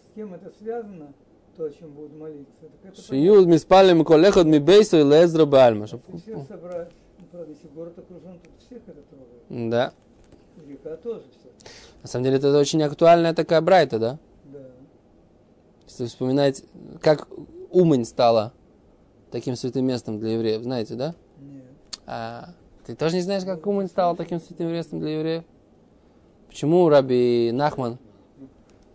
с 0.09 0.15
кем 0.15 0.33
это 0.33 0.51
связано, 0.57 1.13
то, 1.55 1.65
о 1.65 1.69
чем 1.69 1.91
будут 1.91 2.15
молиться? 2.15 2.65
Это 2.83 2.99
Шиюд 2.99 3.45
миспалим 3.45 4.03
колехот 4.03 4.47
ми 4.47 4.57
бейсу 4.57 4.97
и 4.97 5.03
лезру 5.03 5.45
бальма. 5.45 5.85
всех 5.85 5.99
собрать, 6.47 6.89
ну, 7.19 7.25
правда, 7.31 7.51
если 7.51 7.67
город 7.75 7.99
окружен, 7.99 8.39
то 8.39 8.49
всех 8.65 8.81
это 8.87 9.01
трогает. 9.03 9.69
Да. 9.69 9.93
Река 10.67 10.97
тоже 10.97 11.25
все. 11.29 11.71
На 12.01 12.07
самом 12.07 12.25
деле 12.25 12.37
это 12.37 12.57
очень 12.57 12.81
актуальная 12.81 13.35
такая 13.35 13.61
брайта, 13.61 13.99
да? 13.99 14.19
Да. 14.45 14.65
Если 15.85 16.07
вспоминать, 16.07 16.63
как 17.01 17.27
Умань 17.69 18.05
стала 18.05 18.51
таким 19.29 19.55
святым 19.55 19.85
местом 19.85 20.17
для 20.17 20.31
евреев, 20.31 20.63
знаете, 20.63 20.95
да? 20.95 21.13
Нет. 21.39 21.65
А, 22.07 22.55
ты 22.85 22.95
тоже 22.95 23.15
не 23.15 23.21
знаешь, 23.21 23.45
как 23.45 23.65
Умань 23.65 23.87
стала 23.87 24.15
таким 24.15 24.39
святым 24.39 24.67
местом 24.67 24.99
для 24.99 25.17
евреев? 25.17 25.43
Почему 26.47 26.89
Раби 26.89 27.51
Нахман, 27.53 27.97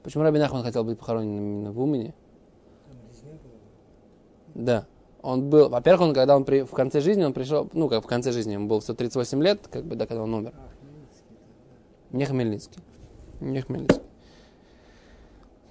почему 0.02 0.22
Раби 0.22 0.38
Нахман 0.38 0.62
хотел 0.62 0.84
быть 0.84 0.98
похоронен 0.98 1.36
именно 1.36 1.72
в 1.72 1.80
Умане? 1.80 2.14
Да. 4.54 4.86
Он 5.22 5.50
был, 5.50 5.68
во-первых, 5.68 6.08
он, 6.08 6.14
когда 6.14 6.36
он 6.36 6.44
при, 6.44 6.62
в 6.62 6.70
конце 6.70 7.00
жизни, 7.00 7.24
он 7.24 7.32
пришел, 7.32 7.68
ну, 7.72 7.88
как 7.88 8.04
в 8.04 8.06
конце 8.06 8.30
жизни, 8.30 8.52
ему 8.52 8.68
было 8.68 8.80
138 8.80 9.42
лет, 9.42 9.66
как 9.68 9.84
бы, 9.84 9.96
да, 9.96 10.06
когда 10.06 10.22
он 10.22 10.32
умер. 10.32 10.54
Не 12.12 12.24
Хмельницкий. 12.24 12.80
Не 13.40 13.60
Хмельницкий. 13.60 14.02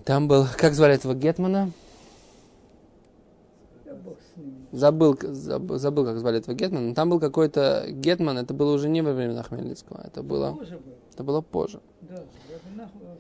Там 0.04 0.28
был, 0.28 0.46
как 0.58 0.74
звали 0.74 0.96
этого 0.96 1.14
Гетмана? 1.14 1.72
Да 3.86 3.94
бог 3.96 4.18
с 4.34 4.38
ними. 4.38 4.57
Забыл, 4.72 5.18
забыл, 5.22 5.78
забыл, 5.78 6.06
как 6.06 6.20
звали 6.20 6.40
этого 6.40 6.54
Гетмана. 6.56 6.90
Но 6.90 6.94
там 6.94 7.10
был 7.10 7.20
какой-то 7.20 7.86
Гетман, 7.90 8.38
это 8.38 8.54
было 8.54 8.74
уже 8.74 8.90
не 8.90 9.02
во 9.02 9.14
времена 9.14 9.44
Хмельницкого, 9.44 10.02
это 10.06 10.24
было, 10.24 10.54
Тоже 10.56 10.78
был. 10.78 10.94
это 11.14 11.24
было 11.24 11.42
позже. 11.42 11.80
Да. 12.02 12.24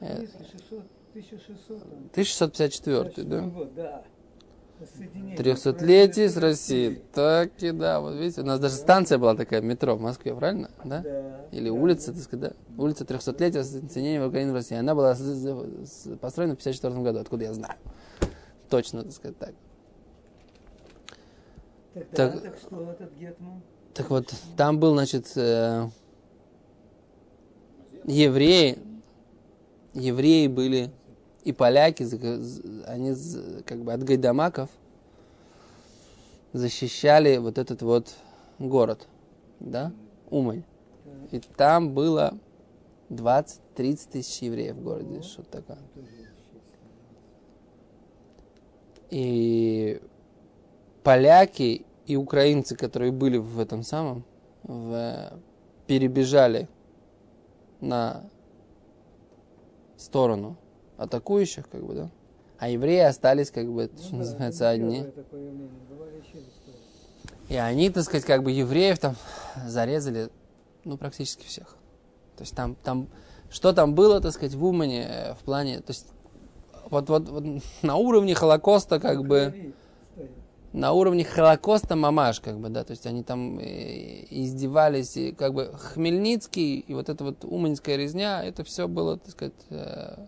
Э. 0.01 0.15
Хмельницкий, 0.15 0.45
600, 0.51 0.83
1600 1.13 1.79
там. 1.79 2.09
1654, 2.11 3.27
да? 3.27 3.41
год, 3.41 3.73
да. 3.75 4.03
Соединение 4.95 5.35
300-летие 5.37 6.29
с 6.29 6.37
Россией. 6.37 7.01
Так 7.11 7.51
и 7.63 7.71
да, 7.71 7.99
вот 7.99 8.13
видите, 8.13 8.41
у 8.41 8.45
нас 8.45 8.59
даже 8.59 8.75
станция 8.75 9.17
была 9.17 9.33
такая, 9.33 9.61
метро 9.61 9.95
в 9.95 10.01
Москве, 10.01 10.35
правильно? 10.35 10.69
Да? 10.85 10.99
Да. 11.01 11.47
Или 11.51 11.69
да. 11.69 11.73
улица, 11.73 12.13
так 12.13 12.21
сказать, 12.21 12.51
да? 12.77 12.81
Улица 12.83 13.03
300-летия 13.03 13.63
соединения 13.63 14.23
Украины 14.23 14.51
в 14.51 14.55
России. 14.55 14.75
Она 14.77 14.93
была 14.93 15.15
с- 15.15 15.19
с- 15.21 16.17
построена 16.17 16.53
в 16.53 16.57
54 16.57 17.01
году, 17.01 17.19
откуда 17.19 17.45
я 17.45 17.53
знаю. 17.53 17.73
Точно, 18.69 19.01
так 19.01 19.13
сказать, 19.13 19.37
так. 19.39 19.53
Так, 21.99 22.09
Так- 22.11 22.33
да, 22.35 22.39
так 22.39 22.57
что 22.57 22.91
этот 22.91 23.13
Гетман? 23.13 23.61
Так 23.93 24.09
вот, 24.09 24.31
там 24.55 24.79
был, 24.79 24.93
значит, 24.93 25.31
э, 25.35 25.89
евреи, 28.03 28.77
евреи 29.93 30.47
были 30.47 30.91
и 31.43 31.51
поляки, 31.51 32.03
они 32.85 33.15
как 33.63 33.83
бы 33.83 33.93
от 33.93 34.03
гайдамаков 34.03 34.69
защищали 36.53 37.37
вот 37.37 37.57
этот 37.57 37.81
вот 37.81 38.13
город, 38.59 39.07
да, 39.59 39.91
Умань. 40.29 40.63
И 41.31 41.39
там 41.39 41.93
было 41.93 42.37
20-30 43.09 44.09
тысяч 44.11 44.41
евреев 44.41 44.75
в 44.75 44.83
городе, 44.83 45.21
что-то 45.21 45.61
такое. 45.61 45.79
И 49.09 50.01
поляки 51.03 51.86
и 52.07 52.15
украинцы, 52.15 52.75
которые 52.75 53.11
были 53.11 53.37
в 53.37 53.59
этом 53.59 53.83
самом, 53.83 54.23
в- 54.63 55.33
перебежали 55.85 56.67
на 57.81 58.23
сторону 59.97 60.57
атакующих, 60.97 61.69
как 61.69 61.83
бы, 61.85 61.93
да. 61.93 62.09
А 62.59 62.69
евреи 62.69 63.01
остались, 63.01 63.51
как 63.51 63.71
бы, 63.71 63.89
Ну 63.93 63.99
что 63.99 64.11
да, 64.11 64.17
называется, 64.17 64.69
одни. 64.69 64.99
И 67.49 67.55
они, 67.55 67.89
так 67.89 68.03
сказать, 68.03 68.25
как 68.25 68.43
бы 68.43 68.51
евреев 68.51 68.97
там 68.99 69.15
зарезали, 69.67 70.29
ну, 70.83 70.97
практически 70.97 71.45
всех. 71.45 71.75
То 72.35 72.43
есть 72.43 72.55
там, 72.55 72.75
там, 72.83 73.07
что 73.49 73.73
там 73.73 73.95
было, 73.95 74.19
так 74.21 74.31
сказать, 74.33 74.55
в 74.55 74.63
Умане 74.65 75.07
э, 75.09 75.33
в 75.35 75.39
плане, 75.39 75.79
то 75.79 75.91
есть 75.91 76.07
вот, 76.89 77.09
вот, 77.09 77.29
вот 77.29 77.43
на 77.81 77.95
уровне 77.95 78.33
Холокоста, 78.33 78.99
как 78.99 79.25
бы. 79.27 79.73
На 80.73 80.93
уровне 80.93 81.23
Холокоста 81.23 81.95
мамаш, 81.95 82.39
как 82.39 82.59
бы, 82.59 82.69
да, 82.69 82.83
то 82.83 82.91
есть 82.91 83.05
они 83.05 83.23
там 83.23 83.57
э, 83.59 84.25
издевались, 84.29 85.17
и 85.17 85.31
как 85.31 85.53
бы 85.53 85.71
Хмельницкий 85.73 86.79
и 86.79 86.93
вот 86.93 87.09
эта 87.09 87.23
вот 87.23 87.43
уманская 87.43 87.95
резня, 87.95 88.43
это 88.43 88.63
все 88.63 88.87
было, 88.87 89.17
так 89.17 89.31
сказать, 89.31 89.53
э, 89.69 90.25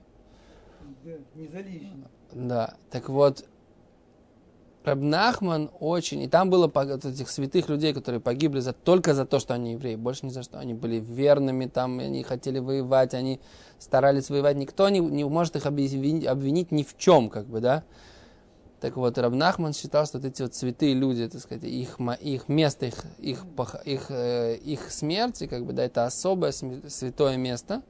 Да, 1.04 1.12
не 1.36 1.48
за 1.48 1.58
лишнее. 1.60 2.08
да, 2.34 2.76
так 2.90 3.10
вот, 3.10 3.46
Рабнахман 4.84 5.70
очень, 5.80 6.22
и 6.22 6.28
там 6.28 6.50
было 6.50 6.72
вот 6.74 7.06
этих 7.06 7.30
святых 7.30 7.68
людей, 7.70 7.94
которые 7.94 8.22
погибли 8.22 8.60
за, 8.60 8.74
только 8.74 9.14
за 9.14 9.26
то, 9.26 9.40
что 9.40 9.54
они 9.54 9.74
евреи, 9.74 9.96
больше 9.96 10.26
ни 10.26 10.30
за 10.30 10.42
что. 10.42 10.58
Они 10.58 10.74
были 10.74 11.00
верными, 11.00 11.66
там, 11.66 12.00
они 12.00 12.24
хотели 12.24 12.60
воевать, 12.60 13.14
они 13.14 13.42
старались 13.78 14.30
воевать. 14.30 14.56
Никто 14.56 14.88
не, 14.90 15.00
не 15.00 15.26
может 15.26 15.58
их 15.58 15.66
обвинить, 15.66 16.26
обвинить 16.26 16.72
ни 16.72 16.84
в 16.84 16.98
чем, 16.98 17.30
как 17.30 17.46
бы, 17.46 17.60
да. 17.60 17.84
Так 18.80 18.96
вот, 18.96 19.18
Рабнахман 19.18 19.74
считал, 19.74 20.06
что 20.06 20.20
вот 20.20 20.26
эти 20.26 20.42
вот 20.42 20.56
святые 20.56 20.94
люди, 20.94 21.28
так 21.28 21.42
сказать, 21.42 21.64
их, 21.66 21.98
их 22.22 22.48
место, 22.48 22.86
их, 22.86 23.06
их, 23.18 23.46
их, 23.84 24.06
э, 24.10 24.56
их 24.56 24.92
смерти, 24.92 25.48
как 25.48 25.66
бы, 25.66 25.74
да, 25.74 25.84
это 25.84 26.06
особое 26.06 26.52
святое 26.52 27.36
место. 27.36 27.82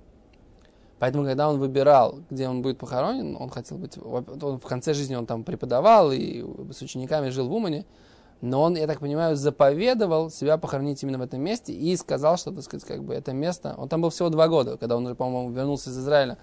Поэтому, 0.97 1.25
когда 1.25 1.49
он 1.49 1.59
выбирал, 1.59 2.19
где 2.29 2.47
он 2.49 2.61
будет 2.61 2.77
похоронен, 2.77 3.37
он 3.39 3.49
хотел 3.49 3.77
быть... 3.77 3.97
Он 3.97 4.59
в 4.59 4.65
конце 4.65 4.93
жизни 4.93 5.15
он 5.15 5.25
там 5.25 5.43
преподавал 5.43 6.11
и 6.11 6.43
с 6.73 6.81
учениками 6.81 7.29
жил 7.29 7.47
в 7.47 7.53
Умане. 7.53 7.85
Но 8.41 8.61
он, 8.61 8.75
я 8.75 8.87
так 8.87 8.99
понимаю, 8.99 9.35
заповедовал 9.35 10.29
себя 10.29 10.57
похоронить 10.57 11.01
именно 11.03 11.17
в 11.17 11.21
этом 11.21 11.41
месте 11.41 11.73
и 11.73 11.95
сказал, 11.97 12.37
что, 12.37 12.51
так 12.51 12.63
сказать, 12.63 12.85
как 12.85 13.03
бы 13.03 13.13
это 13.13 13.31
место... 13.31 13.75
Он 13.77 13.87
там 13.87 14.01
был 14.01 14.09
всего 14.09 14.29
два 14.29 14.47
года, 14.47 14.77
когда 14.77 14.97
он 14.97 15.05
уже, 15.05 15.15
по-моему, 15.15 15.51
вернулся 15.51 15.89
из 15.89 15.99
Израиля. 15.99 16.37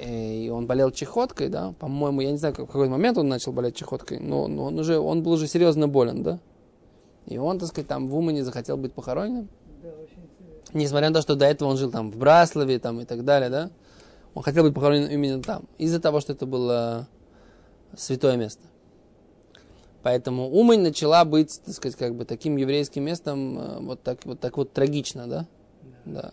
И 0.00 0.48
он 0.48 0.66
болел 0.66 0.90
чехоткой, 0.90 1.48
да, 1.48 1.74
по-моему, 1.78 2.22
я 2.22 2.30
не 2.30 2.38
знаю, 2.38 2.54
в 2.54 2.66
какой 2.66 2.88
момент 2.88 3.18
он 3.18 3.28
начал 3.28 3.52
болеть 3.52 3.76
чехоткой, 3.76 4.18
но, 4.18 4.48
но 4.48 4.64
он 4.64 4.78
уже, 4.78 4.98
он 4.98 5.22
был 5.22 5.32
уже 5.32 5.46
серьезно 5.46 5.88
болен, 5.88 6.22
да. 6.22 6.40
И 7.26 7.36
он, 7.36 7.58
так 7.58 7.68
сказать, 7.68 7.86
там 7.86 8.08
в 8.08 8.16
Умане 8.16 8.42
захотел 8.42 8.78
быть 8.78 8.94
похороненным. 8.94 9.48
Да. 9.82 9.90
Несмотря 10.72 11.08
на 11.08 11.14
то, 11.14 11.22
что 11.22 11.34
до 11.34 11.44
этого 11.44 11.68
он 11.68 11.76
жил 11.76 11.90
там 11.90 12.10
в 12.10 12.16
Браславе 12.16 12.78
там, 12.78 13.00
и 13.00 13.04
так 13.04 13.24
далее, 13.24 13.50
да, 13.50 13.70
он 14.34 14.42
хотел 14.42 14.64
быть 14.64 14.74
похоронен 14.74 15.10
именно 15.10 15.42
там, 15.42 15.64
из-за 15.76 16.00
того, 16.00 16.20
что 16.20 16.32
это 16.32 16.46
было 16.46 17.06
святое 17.94 18.36
место. 18.36 18.62
Поэтому 20.02 20.48
Умань 20.48 20.80
начала 20.80 21.26
быть, 21.26 21.60
так 21.62 21.74
сказать, 21.74 21.98
как 21.98 22.14
бы 22.14 22.24
таким 22.24 22.56
еврейским 22.56 23.04
местом, 23.04 23.58
э, 23.58 23.80
вот 23.80 24.02
так 24.02 24.24
вот, 24.24 24.40
так 24.40 24.56
вот 24.56 24.72
трагично, 24.72 25.26
да? 25.26 25.46
Да. 26.06 26.32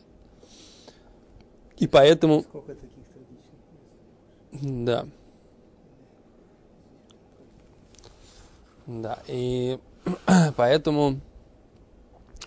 И 1.78 1.86
поэтому, 1.86 2.44
Сколько 2.44 2.76
таких? 2.76 2.98
Да. 4.62 5.08
Да, 8.86 9.20
и 9.28 9.80
поэтому 10.56 11.20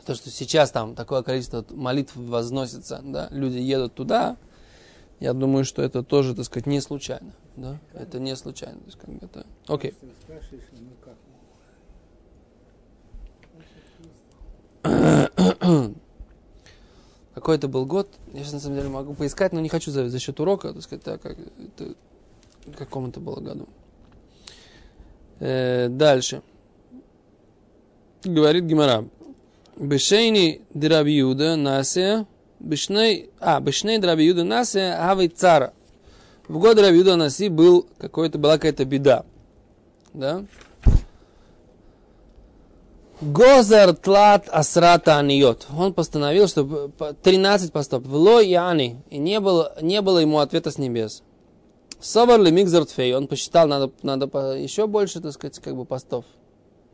то, 0.06 0.14
что 0.14 0.30
сейчас 0.30 0.70
там 0.70 0.94
такое 0.94 1.22
количество 1.22 1.64
молитв 1.70 2.16
возносится, 2.16 3.00
да, 3.04 3.28
люди 3.30 3.58
едут 3.58 3.94
туда, 3.94 4.36
я 5.20 5.34
думаю, 5.34 5.64
что 5.64 5.82
это 5.82 6.02
тоже, 6.02 6.34
так 6.34 6.46
сказать, 6.46 6.66
не 6.66 6.80
случайно, 6.80 7.32
да, 7.56 7.78
это 7.92 8.18
не 8.18 8.34
случайно, 8.36 8.80
то 8.80 8.86
есть 8.86 8.98
как 8.98 9.10
бы 9.10 9.26
это, 9.26 9.46
окей. 9.68 9.94
Как? 14.82 15.94
Какой 17.40 17.56
это 17.56 17.68
был 17.68 17.86
год, 17.86 18.06
я 18.34 18.40
сейчас 18.40 18.52
на 18.52 18.60
самом 18.60 18.76
деле 18.76 18.90
могу 18.90 19.14
поискать, 19.14 19.54
но 19.54 19.60
не 19.60 19.70
хочу 19.70 19.90
за, 19.90 20.10
за 20.10 20.18
счет 20.18 20.38
урока, 20.40 20.74
так 20.74 20.82
сказать, 20.82 21.02
так 21.02 21.22
как 21.22 21.38
это, 21.38 21.94
каком 22.76 23.06
это 23.08 23.18
было 23.18 23.40
году. 23.40 23.66
Э, 25.38 25.88
дальше. 25.88 26.42
Говорит 28.22 28.64
Гимара. 28.64 29.08
Бешейни 29.76 30.60
дирабиуда 30.74 31.56
насе 31.56 32.26
Бишней, 32.58 33.30
а, 33.40 33.58
Бишней 33.58 33.98
Раби 33.98 34.26
Юда 34.26 34.44
Насе, 34.44 34.94
Авы 34.98 35.28
Цара. 35.28 35.72
В 36.46 36.58
год 36.58 36.78
Раби 36.78 36.98
Юда 36.98 37.16
Наси 37.16 37.48
был 37.48 37.88
какой-то, 37.96 38.36
была 38.38 38.56
какая-то 38.56 38.84
беда. 38.84 39.24
Да? 40.12 40.44
Гозар 43.20 43.92
тлат 43.94 44.48
асрата 44.48 45.18
аниот. 45.18 45.66
Он 45.76 45.92
постановил, 45.92 46.48
что 46.48 46.90
13 47.22 47.72
постов. 47.72 48.02
Вло 48.04 48.40
и 48.40 48.54
ани. 48.54 48.96
И 49.10 49.18
не 49.18 49.40
было, 49.40 49.74
не 49.82 50.00
было 50.00 50.18
ему 50.20 50.38
ответа 50.38 50.70
с 50.70 50.78
небес. 50.78 51.22
Собор 52.00 52.40
ли 52.40 52.50
мигзартфей. 52.50 53.14
Он 53.14 53.26
посчитал, 53.26 53.68
надо, 53.68 53.90
надо 54.02 54.26
еще 54.56 54.86
больше, 54.86 55.20
так 55.20 55.32
сказать, 55.32 55.58
как 55.58 55.76
бы 55.76 55.84
постов. 55.84 56.24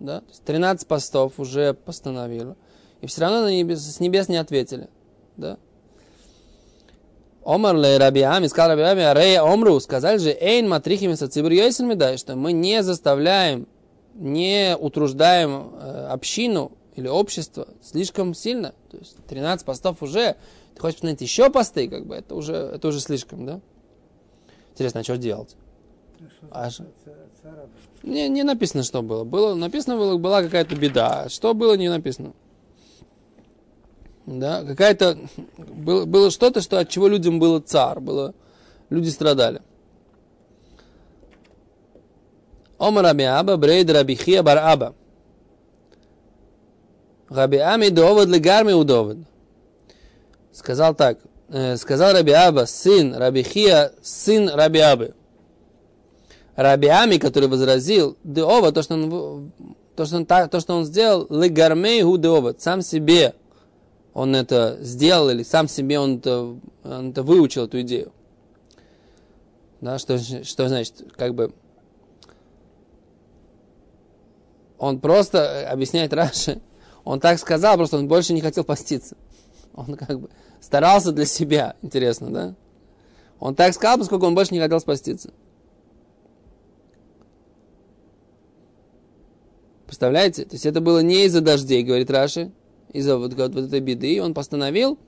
Да? 0.01 0.21
То 0.21 0.29
есть 0.29 0.43
13 0.45 0.89
постов 0.89 1.39
уже 1.39 1.75
постановил. 1.75 2.57
И 3.01 3.07
все 3.07 3.21
равно 3.21 3.43
на 3.43 3.53
небес, 3.53 3.81
с 3.81 4.01
небес 4.01 4.29
не 4.29 4.37
ответили. 4.37 4.89
Да? 5.37 5.59
Омар 7.45 7.77
ле 7.77 7.99
Раби 7.99 8.23
Ами, 8.23 8.49
сказал 8.49 8.77
Раби 8.77 9.03
Арей 9.03 9.39
Омру, 9.39 9.79
сказали 9.79 10.19
же, 10.19 10.37
Эйн 10.41 10.69
матрихими 10.69 11.15
сацибр 11.15 11.51
дай, 11.95 12.17
что 12.17 12.35
мы 12.35 12.51
не 12.51 12.83
заставляем, 12.83 13.69
не 14.17 14.77
утруждаем 14.77 15.71
э, 15.75 16.07
общину 16.09 16.73
или 16.95 17.09
общество 17.09 17.69
слишком 17.83 18.35
сильно. 18.35 18.75
То 18.91 18.97
есть 18.97 19.17
13 19.27 19.65
постов 19.67 20.03
уже, 20.03 20.37
ты 20.75 20.81
хочешь 20.81 20.97
посмотреть 20.97 21.21
еще 21.21 21.51
посты, 21.51 21.89
как 21.89 22.07
бы, 22.07 22.15
это 22.15 22.35
уже, 22.35 22.55
это 22.55 22.89
уже 22.89 23.01
слишком, 23.01 23.47
да? 23.47 23.61
Интересно, 24.73 25.01
а 25.01 25.05
что 25.05 25.17
делать? 25.17 25.57
А, 26.51 26.69
не, 28.03 28.29
не 28.29 28.43
написано, 28.43 28.83
что 28.83 29.03
было. 29.03 29.25
было 29.25 29.55
написано, 29.55 29.97
было, 29.97 30.17
была 30.17 30.43
какая-то 30.43 30.77
беда. 30.77 31.29
Что 31.29 31.55
было, 31.55 31.75
не 31.77 31.89
написано. 31.89 32.33
Да, 34.27 34.65
какая-то 34.65 35.19
было, 35.57 36.05
было 36.05 36.31
что-то, 36.31 36.61
что 36.61 36.79
от 36.79 36.89
чего 36.89 37.09
людям 37.09 37.39
было 37.39 37.61
цар, 37.61 38.01
было, 38.01 38.35
люди 38.91 39.09
страдали. 39.09 39.63
Омар 42.79 43.05
Раби 43.05 43.25
Аба, 43.25 43.57
Брейд 43.57 43.91
Раби 43.91 44.15
Хия 44.15 44.43
Бар 44.43 44.59
Аба. 44.59 44.95
Раби 47.29 47.59
Ами 47.59 47.89
довод 47.89 48.29
легарми 48.29 48.73
удовод. 48.73 49.19
Сказал 50.53 50.95
так, 50.95 51.19
э, 51.49 51.77
сказал 51.77 52.13
Раби 52.13 52.33
Аба, 52.33 52.67
сын 52.67 53.15
Раби 53.15 53.43
Хия, 53.43 53.93
сын 54.03 54.49
Раби 54.49 54.81
Абы. 54.81 55.15
Раби 56.55 56.89
Ами, 56.89 57.19
который 57.19 57.49
возразил, 57.49 58.17
Деова, 58.25 58.73
то, 58.73 58.83
что 58.83 58.95
он, 58.95 59.53
то, 59.95 60.07
что 60.07 60.17
он, 60.17 60.27
то, 60.27 60.61
что 60.61 60.75
он 60.75 60.85
сделал, 60.87 61.27
легармей 61.29 62.03
гу 62.03 62.17
Деова, 62.17 62.55
сам 62.59 62.81
себе 62.81 63.35
он 64.15 64.35
это 64.35 64.79
сделал 64.81 65.29
или 65.29 65.43
сам 65.43 65.69
себе 65.69 65.99
он 65.99 66.17
это, 66.17 66.57
он 66.85 67.11
это 67.11 67.23
выучил, 67.23 67.65
эту 67.65 67.83
идею. 67.83 68.13
Да, 69.83 69.99
что, 69.99 70.19
что 70.19 70.69
значит, 70.69 71.05
как 71.19 71.35
бы, 71.35 71.53
он 74.79 75.01
просто 75.01 75.69
объясняет 75.71 76.13
Раши, 76.13 76.61
он 77.05 77.21
так 77.21 77.39
сказал, 77.39 77.77
просто 77.77 77.99
он 77.99 78.09
больше 78.09 78.33
не 78.33 78.41
хотел 78.41 78.65
поститься. 78.65 79.17
Он 79.75 79.95
как 79.95 80.21
бы 80.21 80.31
старался 80.61 81.13
для 81.13 81.25
себя, 81.25 81.77
интересно, 81.83 82.31
да? 82.31 82.55
Он 83.39 83.55
так 83.55 83.75
сказал, 83.75 83.99
поскольку 83.99 84.27
он 84.27 84.35
больше 84.35 84.55
не 84.55 84.61
хотел 84.61 84.81
спаститься. 84.81 85.33
Представляете? 89.87 90.45
То 90.45 90.55
есть 90.55 90.67
это 90.67 90.81
было 90.81 91.01
не 91.01 91.27
из-за 91.27 91.41
дождей, 91.41 91.83
говорит 91.83 92.11
Раши, 92.11 92.51
из-за 92.93 93.19
вот, 93.19 93.35
вот, 93.35 93.55
вот 93.55 93.65
этой 93.67 93.81
беды, 93.81 94.21
он 94.21 94.35
постановил, 94.35 94.99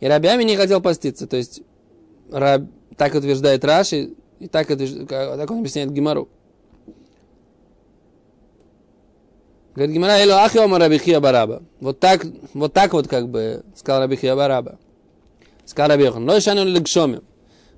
и 0.00 0.06
рабями 0.06 0.44
не 0.44 0.56
хотел 0.56 0.80
поститься. 0.80 1.26
То 1.26 1.36
есть, 1.36 1.62
раб, 2.30 2.62
так 2.96 3.14
утверждает 3.14 3.64
Раши, 3.64 4.14
и 4.38 4.48
так, 4.48 4.68
так 4.68 5.50
он 5.50 5.58
объясняет 5.58 5.90
Гимару. 5.90 6.28
Говорит 9.74 9.94
Гимара, 9.94 10.20
эло 10.22 10.42
ахи 10.44 10.58
ома 10.58 10.78
рабихия 10.78 11.20
бараба. 11.20 11.62
Вот 11.80 11.98
так, 11.98 12.26
вот 12.52 12.72
так 12.72 12.92
вот 12.92 13.08
как 13.08 13.28
бы 13.28 13.64
сказал 13.74 14.02
рабихия 14.02 14.36
бараба. 14.36 14.78
Сказал 15.64 15.90
Рабиохан, 15.90 16.28
лой 16.28 16.40
шану 16.40 16.64
легшоми. 16.64 17.20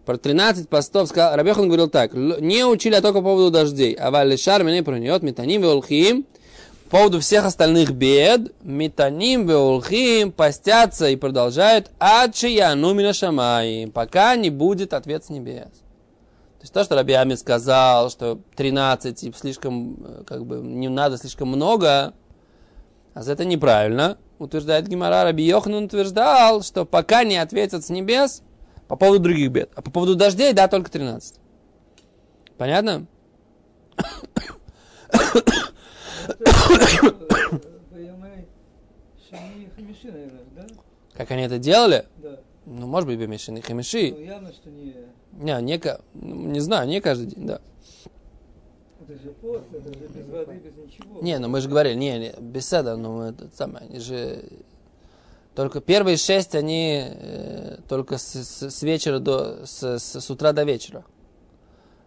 Про 0.04 0.16
13 0.16 0.68
постов 0.68 1.08
сказал, 1.08 1.36
Рабиохан 1.36 1.66
говорил 1.66 1.88
так, 1.88 2.12
не 2.12 2.64
учили, 2.64 2.94
а 2.94 3.00
только 3.00 3.20
по 3.20 3.24
поводу 3.24 3.50
дождей. 3.50 3.94
А 3.94 4.10
валишар 4.10 4.64
меня 4.64 4.82
пронет, 4.82 5.22
метаним 5.22 5.62
веолхим, 5.62 6.26
по 6.90 6.98
поводу 6.98 7.20
всех 7.20 7.44
остальных 7.44 7.92
бед, 7.92 8.52
метаним 8.62 9.46
веулхим 9.46 10.32
постятся 10.32 11.08
и 11.08 11.16
продолжают 11.16 11.90
ачияну 11.98 12.92
минашамай, 12.94 13.90
пока 13.94 14.36
не 14.36 14.50
будет 14.50 14.92
ответ 14.92 15.24
с 15.24 15.30
небес. 15.30 15.68
То 16.64 16.66
есть 16.66 16.72
то, 16.72 16.82
что 16.82 16.94
Раби 16.94 17.12
Ами 17.12 17.34
сказал, 17.34 18.08
что 18.08 18.40
13 18.56 19.22
и 19.22 19.32
слишком, 19.32 19.98
э, 20.02 20.22
как 20.26 20.46
бы, 20.46 20.62
не 20.62 20.88
надо 20.88 21.18
слишком 21.18 21.48
много, 21.48 22.14
а 23.12 23.20
это 23.20 23.44
неправильно, 23.44 24.16
утверждает 24.38 24.88
Гимара. 24.88 25.24
Раби 25.24 25.44
Йохан 25.44 25.74
утверждал, 25.74 26.62
что 26.62 26.86
пока 26.86 27.22
не 27.22 27.36
ответят 27.36 27.84
с 27.84 27.90
небес 27.90 28.42
по 28.88 28.96
поводу 28.96 29.24
других 29.24 29.50
бед. 29.50 29.72
А 29.74 29.82
по 29.82 29.90
поводу 29.90 30.14
дождей, 30.14 30.54
да, 30.54 30.66
только 30.66 30.90
13. 30.90 31.38
Понятно? 32.56 33.06
Как 41.12 41.30
они 41.30 41.42
это 41.42 41.58
делали? 41.58 42.06
Да. 42.16 42.38
Ну, 42.66 42.86
может 42.86 43.08
быть, 43.08 43.18
бемешины 43.18 43.60
хамиши. 43.60 44.12
Ну, 44.12 44.20
явно, 44.20 44.52
что 44.52 44.70
не... 44.70 44.94
Не, 45.32 45.60
не, 45.62 45.80
ну, 46.14 46.34
не 46.52 46.60
знаю, 46.60 46.88
не 46.88 47.00
каждый 47.00 47.26
день, 47.26 47.46
да. 47.46 47.60
Это 49.06 49.22
же 49.22 49.32
пост, 49.32 49.64
это 49.72 49.92
же 49.92 50.08
без 50.08 50.26
воды, 50.28 50.54
без 50.54 50.76
ничего. 50.76 51.20
Не, 51.20 51.38
ну 51.38 51.48
мы 51.48 51.60
же 51.60 51.68
говорили, 51.68 51.94
не, 51.94 52.18
не 52.18 52.34
беседа, 52.40 52.96
ну 52.96 53.22
это 53.22 53.50
самое, 53.54 53.86
они 53.86 54.00
же... 54.00 54.44
Только 55.54 55.80
первые 55.80 56.16
шесть, 56.16 56.54
они 56.54 57.04
э, 57.04 57.78
только 57.88 58.18
с, 58.18 58.34
с, 58.34 58.70
с 58.70 58.82
вечера 58.82 59.18
до, 59.18 59.66
с, 59.66 59.98
с, 59.98 60.20
с 60.20 60.30
утра 60.30 60.52
до 60.52 60.64
вечера. 60.64 61.04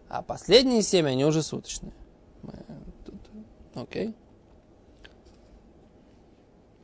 А 0.08 0.22
последние 0.22 0.82
семь, 0.82 1.06
они 1.06 1.24
уже 1.24 1.42
суточные. 1.42 1.92
Окей. 3.74 4.14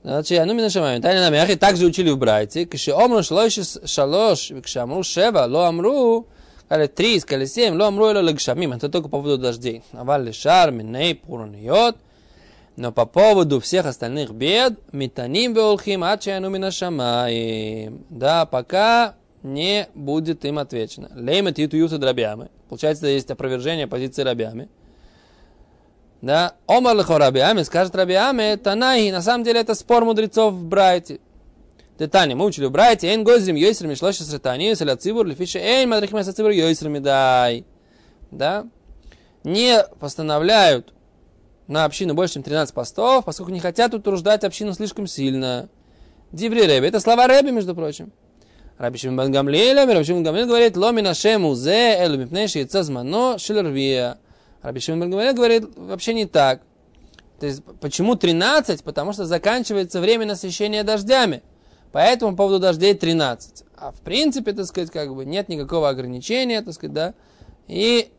Значит, 0.05 0.45
ну 0.45 0.53
мина 0.53 0.69
шамаем. 0.69 1.01
Тайна 1.01 1.23
нами 1.23 1.39
ахи 1.39 1.57
также 1.57 1.87
учили 1.87 2.11
в 2.11 2.19
Брайте. 2.19 2.67
Кши 2.67 2.93
омру 2.93 3.23
шлоиш 3.23 3.59
шалош, 3.87 4.53
кши 4.63 4.79
амру 4.79 5.03
шева, 5.03 5.47
ло 5.49 5.65
амру, 5.65 6.27
сказали 6.67 6.89
три, 6.89 7.19
сказали 7.21 7.47
семь, 7.47 7.75
ло 7.75 7.87
амру 7.87 8.09
эло 8.09 8.21
легшамим. 8.21 8.75
Это 8.75 8.91
только 8.91 9.09
по 9.09 9.17
поводу 9.17 9.39
дождей. 9.39 9.83
Аваль 9.93 10.27
лишар, 10.27 10.73
миней, 10.73 11.15
пураниот. 11.15 11.97
Но 12.77 12.93
по 12.93 13.07
поводу 13.07 13.61
всех 13.61 13.87
остальных 13.87 14.33
бед, 14.33 14.79
метаним 14.93 15.55
веолхим, 15.55 16.05
ачаяну 16.05 16.51
мина 16.51 16.71
шамаем. 16.71 18.05
Да, 18.11 18.45
пока 18.45 19.15
не 19.43 19.89
будет 19.95 20.45
им 20.45 20.59
отвечено. 20.59 21.09
Леймет 21.15 21.59
иту 21.59 21.79
юса 21.79 21.97
дробями. 21.97 22.51
Получается, 22.69 23.07
есть 23.07 23.31
опровержение 23.31 23.87
позиции 23.87 24.23
рабями. 24.23 24.69
Да, 26.25 26.55
Омар 26.67 26.97
лихо 26.97 27.19
Раби 27.19 27.41
Ами, 27.41 27.65
скажет 27.65 27.95
Раби 27.95 28.15
Ами, 28.15 28.57
Танайи, 28.57 29.11
на 29.11 29.21
самом 29.21 29.45
деле 29.45 29.61
это 29.61 29.75
спор 29.75 30.07
мудрецов 30.07 30.55
в 30.55 30.65
Брайте. 30.65 31.21
Детали, 31.99 32.33
мы 32.33 32.47
учили 32.47 32.65
в 32.65 32.71
Брайте, 32.71 33.09
Эйн 33.09 33.25
Гозим 33.25 33.57
Йойсер 33.57 33.87
Мишлоши 33.89 34.25
Сратани, 34.25 34.71
Йоселя 34.71 34.97
Цибур, 34.97 35.27
Лефиша 35.27 35.59
Эйн 35.59 35.91
Мадрихим 35.91 36.17
Эса 36.17 36.33
Цибур 36.33 36.51
Йойсер 36.53 36.89
Медай. 36.89 37.67
Да, 38.31 38.65
не 39.45 39.85
постановляют 40.01 40.95
на 41.67 41.85
общину 41.85 42.15
больше, 42.15 42.35
чем 42.35 42.43
13 42.43 42.75
постов, 42.75 43.27
поскольку 43.27 43.53
не 43.53 43.61
хотят 43.61 43.93
утруждать 43.93 44.45
общину 44.45 44.73
слишком 44.73 45.07
сильно. 45.07 45.69
Дибри 46.33 46.63
Рэби, 46.63 46.87
это 46.87 47.01
слова 47.01 47.27
Рэби, 47.27 47.51
между 47.51 47.75
прочим. 47.75 48.13
Раби 48.79 48.97
Шимон 48.97 49.27
Бен 49.27 49.31
Гамлиэлем, 49.31 49.91
Раби 49.91 50.05
Шимон 50.05 50.23
говорит, 50.23 50.75
Ломина 50.75 51.13
Шему 51.13 51.55
Зе, 51.55 51.99
Элу 51.99 52.17
Мипнеши 52.17 52.61
Яцазмано, 52.61 53.39
Шилервия. 53.39 54.17
Раби 54.65 54.81
Шимон 54.81 55.11
говорит 55.11 55.77
вообще 55.77 56.15
не 56.15 56.25
так. 56.25 56.63
То 57.39 57.45
есть, 57.45 57.63
почему 57.81 58.15
13? 58.15 58.83
Потому 58.83 59.13
что 59.13 59.27
заканчивается 59.27 60.01
время 60.01 60.25
насыщения 60.25 60.83
дождями. 60.83 61.43
Поэтому 61.93 62.33
по 62.33 62.39
поводу 62.39 62.61
дождей 62.61 62.95
13. 62.95 63.63
А 63.77 63.93
в 63.93 64.01
принципе, 64.01 64.55
так 64.55 64.65
сказать, 64.65 64.91
как 64.91 65.15
бы 65.15 65.27
нет 65.27 65.51
никакого 65.51 65.91
ограничения, 65.91 66.63
так 66.63 66.73
сказать, 66.73 66.95
да. 66.95 67.15
И 67.69 68.11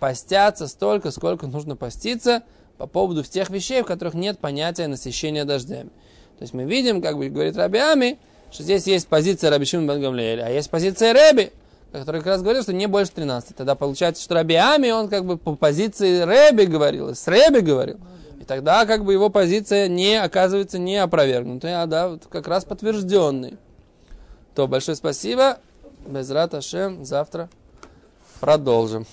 постятся 0.00 0.68
столько, 0.68 1.10
сколько 1.10 1.46
нужно 1.46 1.76
поститься 1.76 2.44
по 2.78 2.86
поводу 2.86 3.22
тех 3.22 3.50
вещей, 3.50 3.82
в 3.82 3.84
которых 3.86 4.14
нет 4.14 4.38
понятия 4.38 4.86
насыщения 4.86 5.44
дождями. 5.44 5.90
То 6.38 6.44
есть 6.44 6.54
мы 6.54 6.64
видим, 6.64 7.02
как 7.02 7.18
бы 7.18 7.28
говорит 7.28 7.58
Раби 7.58 7.78
Ами, 7.78 8.18
что 8.50 8.62
здесь 8.62 8.86
есть 8.86 9.06
позиция 9.06 9.50
Раби 9.50 9.66
Шимон 9.66 10.00
Бен 10.00 10.18
а 10.18 10.48
есть 10.48 10.70
позиция 10.70 11.12
Реби, 11.12 11.52
который 11.92 12.20
как 12.20 12.28
раз 12.28 12.42
говорил, 12.42 12.62
что 12.62 12.72
не 12.72 12.86
больше 12.86 13.12
13. 13.12 13.56
Тогда 13.56 13.74
получается, 13.74 14.22
что 14.22 14.34
Раби 14.34 14.54
Ами, 14.54 14.90
он 14.90 15.08
как 15.08 15.24
бы 15.24 15.36
по 15.36 15.54
позиции 15.54 16.20
Рэби 16.20 16.64
говорил, 16.64 17.14
с 17.14 17.26
Рэби 17.26 17.60
говорил. 17.60 17.98
И 18.40 18.44
тогда 18.44 18.86
как 18.86 19.04
бы 19.04 19.12
его 19.12 19.30
позиция 19.30 19.88
не 19.88 20.20
оказывается 20.20 20.78
не 20.78 20.96
опровергнутой, 20.96 21.82
а 21.82 21.86
да, 21.86 22.08
вот 22.08 22.26
как 22.28 22.46
раз 22.46 22.64
подтвержденной. 22.64 23.56
То, 24.54 24.66
большое 24.66 24.96
спасибо. 24.96 25.58
Без 26.06 26.30
Ашем. 26.30 27.04
Завтра 27.04 27.48
продолжим. 28.40 29.06